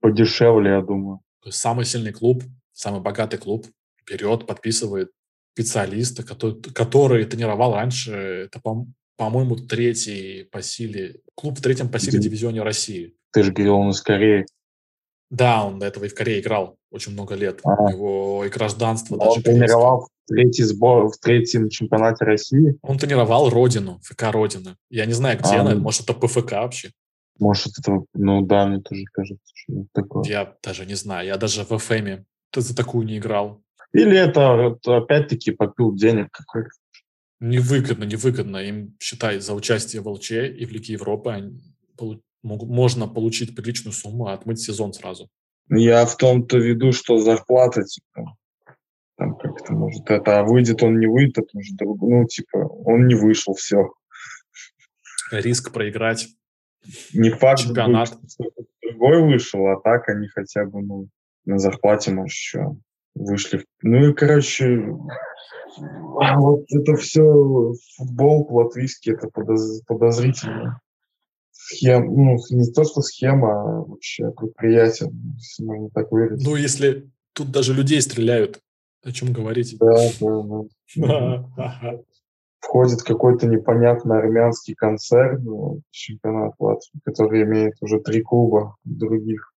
[0.00, 1.20] Подешевле, я думаю.
[1.42, 3.66] То есть самый сильный клуб, самый богатый клуб
[4.08, 5.10] берет, подписывает
[5.52, 11.98] специалиста, который, который тренировал раньше, это, по- по-моему, третий по силе, клуб в третьем по
[11.98, 13.14] силе дивизионе России.
[13.32, 14.46] Ты же говорил, он из Кореи.
[15.30, 17.60] Да, он до этого и в Корее играл очень много лет.
[17.64, 17.82] А.
[17.82, 19.30] У него и гражданство даже.
[19.30, 22.78] Он тренировал в третий сбор, в третьем чемпионате России.
[22.82, 24.76] Он тренировал Родину, ФК Родина.
[24.90, 26.92] Я не знаю, где а, она, может, это ПФК вообще.
[27.38, 30.24] Может, это, ну да, мне тоже кажется, что это такое.
[30.24, 32.24] Я даже не знаю, я даже в ФМе
[32.54, 33.62] за такую не играл.
[33.92, 36.70] Или это, это опять-таки попил денег какой-то.
[37.40, 38.56] Невыгодно, невыгодно.
[38.58, 41.52] Им, считай, за участие в ЛЧ и в Лиге Европы
[42.46, 45.28] можно получить приличную сумму, а отмыть сезон сразу.
[45.68, 48.36] Я в том-то виду, что зарплата, типа,
[49.16, 53.06] там как-то может это, а выйдет он, не выйдет, это уже друг, ну, типа, он
[53.06, 53.92] не вышел, все.
[55.32, 56.28] Риск проиграть
[57.12, 58.16] не факт, чемпионат.
[58.38, 61.08] Будет, другой вышел, а так они хотя бы, ну,
[61.44, 62.76] на зарплате, может, еще
[63.14, 63.64] вышли.
[63.82, 64.94] Ну и, короче,
[65.76, 70.80] вот это все футбол латвийский, это подоз, подозрительно
[71.66, 76.46] схем, ну, не то, что схема, а вообще предприятие, если можно так выразить.
[76.46, 78.60] Ну, если тут даже людей стреляют
[79.02, 79.76] о чем говорить.
[79.78, 80.10] Да,
[80.96, 82.00] да, да.
[82.60, 89.52] Входит какой-то непонятный армянский концерн ну, чемпионат Латвии, который имеет уже три клуба других.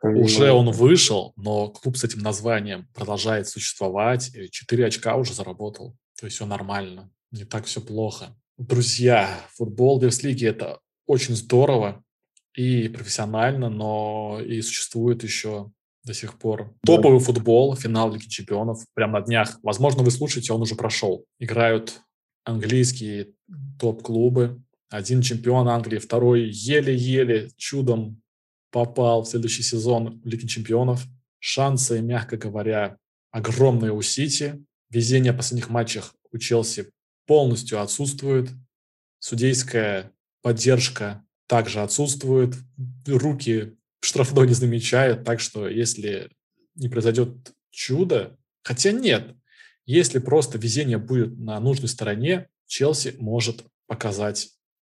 [0.00, 5.96] Уже он вышел, но клуб с этим названием продолжает существовать, и 4 очка уже заработал.
[6.18, 8.36] То есть все нормально, не так все плохо.
[8.56, 10.78] Друзья, футбол Верслиги– это
[11.08, 12.04] очень здорово
[12.54, 15.72] и профессионально, но и существует еще
[16.04, 16.74] до сих пор.
[16.84, 16.96] Да.
[16.96, 19.58] Топовый футбол, финал Лиги Чемпионов, прямо на днях.
[19.62, 21.24] Возможно, вы слушаете, он уже прошел.
[21.40, 22.00] Играют
[22.44, 23.32] английские
[23.80, 24.62] топ-клубы.
[24.90, 28.22] Один чемпион Англии, второй еле-еле чудом
[28.70, 31.04] попал в следующий сезон Лиги Чемпионов.
[31.40, 32.96] Шансы, мягко говоря,
[33.30, 34.64] огромные у Сити.
[34.90, 36.90] Везение в последних матчах у Челси
[37.26, 38.50] полностью отсутствует.
[39.20, 40.12] Судейская
[40.42, 42.54] поддержка также отсутствует.
[43.06, 45.24] Руки штрафной не замечают.
[45.24, 46.30] Так что если
[46.74, 49.34] не произойдет чудо, хотя нет,
[49.86, 54.50] если просто везение будет на нужной стороне, Челси может показать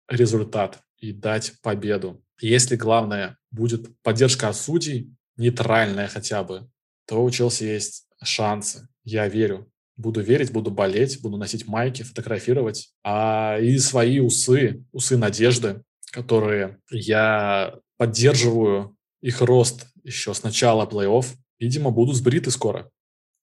[0.08, 2.24] результат и дать победу.
[2.40, 6.68] Если главное будет поддержка от судей, нейтральная хотя бы,
[7.06, 8.88] то у Челси есть шансы.
[9.04, 9.70] Я верю.
[10.00, 12.90] Буду верить, буду болеть, буду носить майки, фотографировать.
[13.04, 21.26] А и свои усы, усы надежды, которые я поддерживаю их рост еще с начала плей-офф,
[21.58, 22.90] видимо, будут сбриты скоро.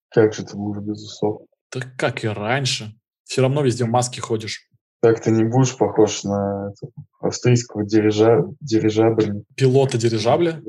[0.10, 1.43] Как же ты будешь без усов?
[1.70, 2.95] Так как и раньше.
[3.24, 4.68] Все равно везде в маске ходишь.
[5.01, 6.74] Так ты не будешь похож на
[7.20, 8.45] австрийского дирижа...
[8.62, 9.43] дирижабля.
[9.55, 10.64] Пилота дирижабля?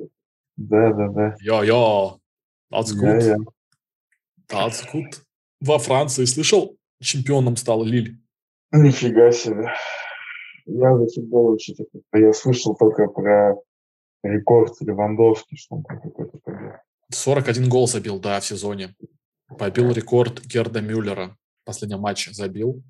[0.56, 1.36] Да, да, да.
[1.40, 2.18] Йо-йо.
[2.70, 3.22] That's good.
[3.22, 3.44] Yeah, yeah.
[4.50, 5.22] That's good.
[5.60, 8.20] Во Франции слышал, чемпионом стал Лиль?
[8.72, 9.72] Нифига себе.
[10.66, 11.74] Я за футбол очень
[12.12, 13.56] Я слышал только про
[14.22, 16.72] рекорд Левандовский, что он какой-то побил.
[17.10, 18.94] 41 гол забил, да, в сезоне.
[19.58, 21.36] Побил рекорд Герда Мюллера.
[21.62, 22.82] В последнем матче забил.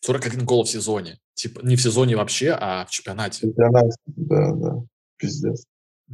[0.00, 1.18] 41 гол в сезоне.
[1.34, 3.42] Типа не в сезоне вообще, а в чемпионате.
[3.42, 4.82] Чемпионат, да, да.
[5.16, 5.64] Пиздец.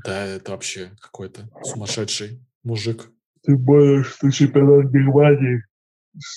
[0.04, 3.10] Да, это вообще какой-то сумасшедший мужик.
[3.42, 5.62] Ты более, что чемпионат Германии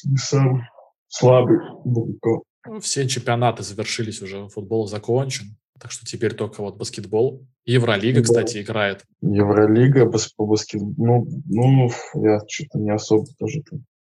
[0.04, 0.64] не самый
[1.08, 2.44] слабый далеко.
[2.82, 5.58] Все чемпионаты завершились уже, футбол закончен.
[5.80, 7.46] Так что теперь только вот баскетбол.
[7.66, 8.24] Евролига, да.
[8.24, 9.04] кстати, играет.
[9.22, 10.96] Евролига по баскетболу.
[10.98, 11.92] Ну, ну,
[12.24, 13.62] я что-то не особо тоже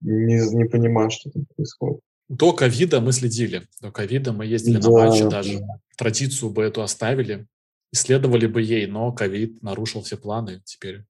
[0.01, 1.99] не, не понимаю, что там происходит.
[2.29, 3.67] До ковида мы следили.
[3.81, 5.61] До ковида мы ездили да, на матчи даже.
[5.97, 7.47] Традицию бы эту оставили.
[7.91, 10.61] Исследовали бы ей, но ковид нарушил все планы.
[10.63, 11.05] Теперь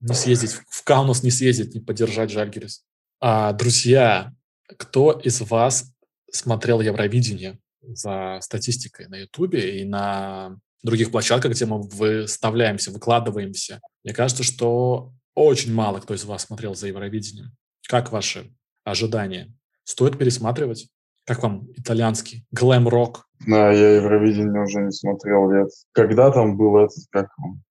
[0.00, 2.84] не съездить в Каунас, не съездить, не поддержать Жальгерис.
[3.26, 4.34] А, друзья,
[4.76, 5.90] кто из вас
[6.30, 13.80] смотрел Евровидение за статистикой на Ютубе и на других площадках, где мы выставляемся, выкладываемся?
[14.04, 17.52] Мне кажется, что очень мало кто из вас смотрел за Евровидением.
[17.88, 18.54] Как ваши
[18.84, 19.50] ожидания?
[19.84, 20.90] Стоит пересматривать?
[21.24, 23.26] Как вам итальянский глэм-рок?
[23.46, 25.70] Да, я Евровидение уже не смотрел лет.
[25.92, 27.62] Когда там был этот, как он,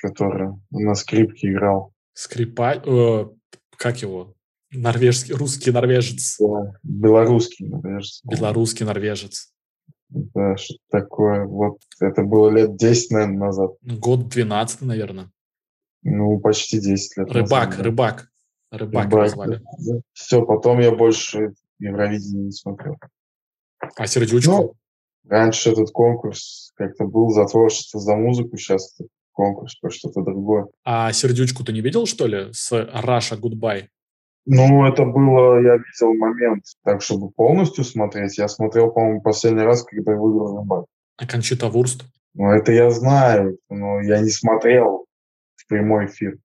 [0.00, 1.92] который на скрипке играл?
[2.14, 2.80] Скрипа...
[2.86, 3.26] Э,
[3.76, 4.36] как его?
[4.72, 6.36] Норвежский, русский норвежец.
[6.38, 8.20] Да, белорусский норвежец.
[8.24, 9.52] Белорусский норвежец.
[10.08, 11.44] Да, что такое.
[11.44, 13.72] Вот это было лет 10, наверное, назад.
[13.82, 15.30] Год 12, наверное.
[16.02, 17.84] Ну, почти 10 лет Рыбак, назад.
[17.84, 18.28] Рыбак.
[18.70, 19.60] Рыбак, рыбак звали.
[19.78, 20.00] Да.
[20.12, 22.96] Все, потом я больше Евровидение не смотрел.
[23.96, 24.50] А сердючку?
[24.50, 24.74] Ну,
[25.28, 28.96] раньше этот конкурс как-то был за творчество, за музыку, сейчас
[29.32, 30.68] конкурс про что-то другое.
[30.84, 33.88] А сердючку ты не видел, что ли, с Russia Goodbye?
[34.44, 38.38] Ну, это было, я видел момент, так, чтобы полностью смотреть.
[38.38, 40.86] Я смотрел, по-моему, последний раз, когда выиграл Рыбак.
[41.16, 42.04] А Кончита Вурст?
[42.34, 45.06] Ну, это я знаю, но я не смотрел
[45.54, 46.38] в прямой эфир.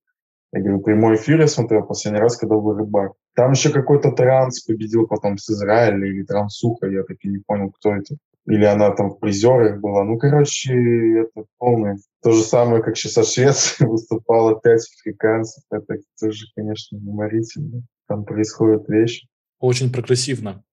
[0.53, 3.13] Я говорю, прямой эфир я смотрел последний раз, когда был Рыбак.
[3.35, 7.71] Там еще какой-то транс победил потом с Израиля или трансуха, я так и не понял,
[7.71, 8.15] кто это.
[8.47, 10.05] Или она там в призерах была.
[10.05, 10.73] Ну, короче,
[11.21, 11.97] это полное.
[12.23, 15.63] То же самое, как сейчас о Швеции выступало пять африканцев.
[15.69, 17.83] Это тоже, конечно, уморительно.
[18.07, 19.27] Там происходят вещи.
[19.59, 20.63] Очень прогрессивно.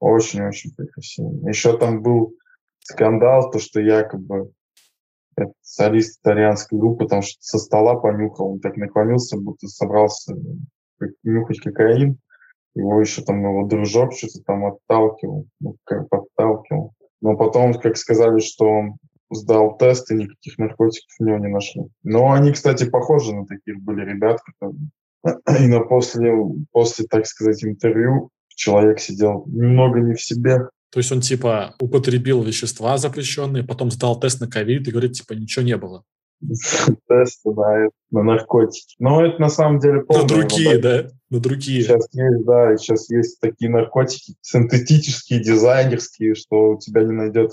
[0.00, 1.48] Очень-очень прогрессивно.
[1.48, 2.34] Еще там был
[2.80, 4.50] скандал, то, что якобы
[5.36, 10.34] это солист итальянской группы, что со стола понюхал, он так наклонился, будто собрался
[11.22, 12.18] нюхать кокаин.
[12.74, 16.92] Его еще там его дружок что-то там отталкивал, ну, как подталкивал.
[17.20, 18.96] Но потом, как сказали, что он
[19.30, 21.82] сдал и никаких наркотиков у него не нашли.
[22.02, 24.80] Но они, кстати, похожи на таких были ребят, которые...
[25.60, 26.32] И на после,
[26.70, 30.68] после, так сказать, интервью человек сидел немного не в себе.
[30.90, 35.32] То есть он, типа, употребил вещества запрещенные, потом сдал тест на ковид и говорит, типа,
[35.32, 36.04] ничего не было.
[37.08, 38.94] Тесты, да, на наркотики.
[38.98, 41.06] Но это на самом деле На другие, да?
[41.30, 41.82] На другие.
[41.82, 47.52] Сейчас есть, да, сейчас есть такие наркотики синтетические, дизайнерские, что у тебя не найдет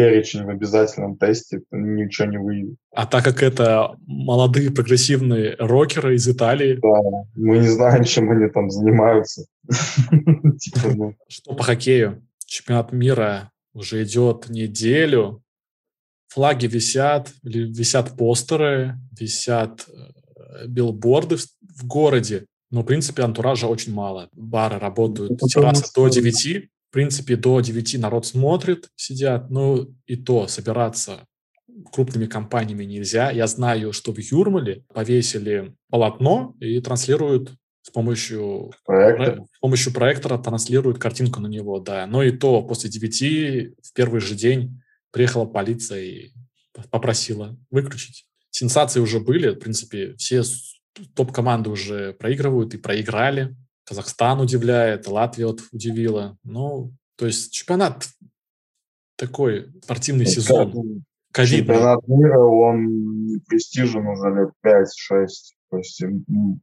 [0.00, 2.76] перечень в обязательном тесте, ничего не выйдет.
[2.94, 6.78] А так как это молодые прогрессивные рокеры из Италии...
[6.80, 7.00] Да,
[7.34, 9.44] мы не знаем, чем они там занимаются.
[9.68, 11.14] Типа, ну.
[11.28, 12.22] Что по хоккею?
[12.46, 15.42] Чемпионат мира уже идет неделю.
[16.30, 22.46] Флаги висят, висят постеры, висят э, билборды в городе.
[22.70, 24.28] Но, в принципе, антуража очень мало.
[24.32, 26.70] Бары работают, ну, террасы до 9.
[26.90, 29.50] В принципе, до 9 народ смотрит, сидят.
[29.50, 31.24] Ну, и то собираться
[31.92, 33.32] крупными компаниями нельзя.
[33.32, 39.42] Я знаю, что в Юрмале повесили полотно и транслируют с помощью, Проектор.
[39.52, 42.06] с помощью проектора транслируют картинку на него, да.
[42.06, 44.79] Но и то после 9 в первый же день
[45.10, 46.30] приехала полиция и
[46.90, 48.26] попросила выключить.
[48.50, 50.42] Сенсации уже были, в принципе, все
[51.14, 53.56] топ-команды уже проигрывают и проиграли.
[53.84, 56.36] Казахстан удивляет, Латвия вот удивила.
[56.42, 58.06] Ну, то есть чемпионат
[59.16, 61.04] такой спортивный ну, сезон.
[61.32, 61.60] Ковид.
[61.60, 65.26] Чемпионат мира, он престижен уже лет 5-6.
[65.70, 66.02] То есть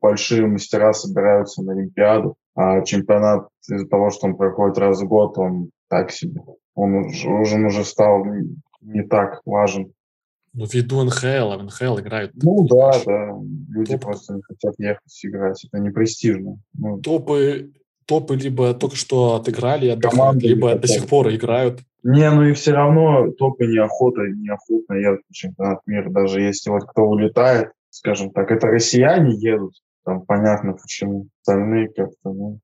[0.02, 5.38] большие мастера собираются на Олимпиаду, а чемпионат из-за того, что он проходит раз в год,
[5.38, 6.42] он так себе.
[6.78, 8.24] Он уже, уже, стал
[8.82, 9.94] не так важен.
[10.54, 12.32] Ну, ввиду НХЛ, а в НХЛ играют...
[12.36, 13.32] Ну да, да,
[13.70, 14.02] люди топ.
[14.02, 16.60] просто не хотят ехать играть, это не престижно.
[16.74, 17.74] Ну, топы,
[18.06, 21.82] топы либо только что отыграли, отдохнули, либо до сих пор играют.
[22.04, 26.84] Не, ну и все равно топы неохота, неохотно едут на чемпионат мира, даже если вот
[26.86, 29.74] кто улетает, скажем так, это россияне едут,
[30.06, 32.60] там понятно почему, остальные как-то, ну...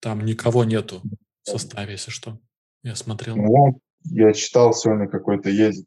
[0.00, 1.00] Там никого нету
[1.44, 2.38] в составе, если что,
[2.82, 3.36] я смотрел.
[3.36, 3.74] Ну, вот,
[4.04, 5.86] я читал сегодня какой-то ездит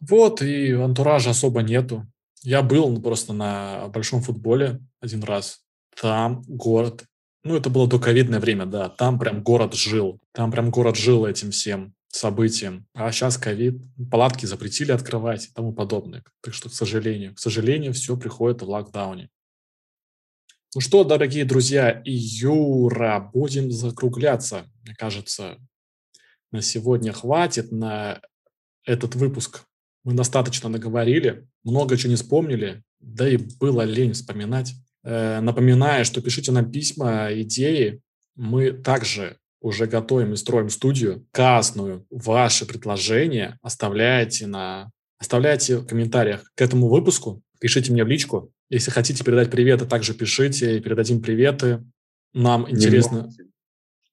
[0.00, 2.06] вот, и антуража особо нету.
[2.42, 5.60] Я был просто на большом футболе один раз.
[6.00, 7.04] Там город,
[7.44, 10.20] ну, это было до ковидное время, да, там прям город жил.
[10.32, 12.86] Там прям город жил этим всем событием.
[12.94, 13.80] А сейчас ковид,
[14.10, 16.22] палатки запретили открывать и тому подобное.
[16.42, 19.28] Так что, к сожалению, к сожалению, все приходит в локдауне.
[20.74, 24.66] Ну что, дорогие друзья, и Юра, будем закругляться.
[24.82, 25.58] Мне кажется,
[26.52, 28.20] на сегодня хватит на
[28.84, 29.66] этот выпуск
[30.06, 34.72] мы достаточно наговорили, много чего не вспомнили, да и было лень вспоминать.
[35.02, 38.00] Э, напоминаю, что пишите нам письма, идеи.
[38.36, 42.06] Мы также уже готовим и строим студию кастную.
[42.08, 44.92] Ваши предложения оставляйте, на...
[45.18, 47.42] оставляйте в комментариях к этому выпуску.
[47.58, 48.52] Пишите мне в личку.
[48.70, 51.84] Если хотите передать приветы, также пишите, передадим приветы.
[52.32, 53.28] Нам интересно...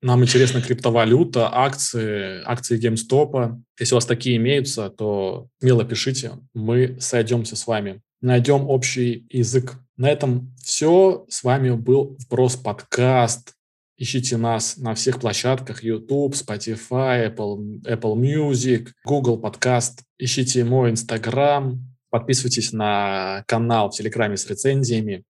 [0.03, 3.57] Нам интересна криптовалюта, акции, акции GameStop.
[3.79, 9.75] Если у вас такие имеются, то смело пишите, мы сойдемся с вами, найдем общий язык.
[9.95, 11.25] На этом все.
[11.29, 13.53] С вами был Вброс подкаст.
[13.97, 20.01] Ищите нас на всех площадках YouTube, Spotify, Apple, Apple Music, Google подкаст.
[20.17, 21.79] Ищите мой Instagram.
[22.09, 25.23] Подписывайтесь на канал в Телеграме с рецензиями.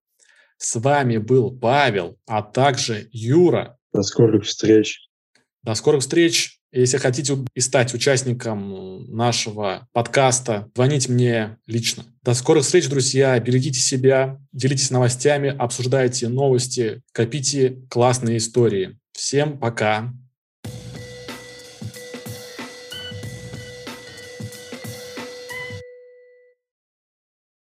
[0.58, 3.78] С вами был Павел, а также Юра.
[3.94, 5.08] До скорых встреч.
[5.62, 6.60] До скорых встреч.
[6.72, 12.04] Если хотите и стать участником нашего подкаста, звоните мне лично.
[12.24, 13.40] До скорых встреч, друзья.
[13.40, 18.98] Берегите себя, делитесь новостями, обсуждайте новости, копите классные истории.
[19.12, 20.12] Всем пока.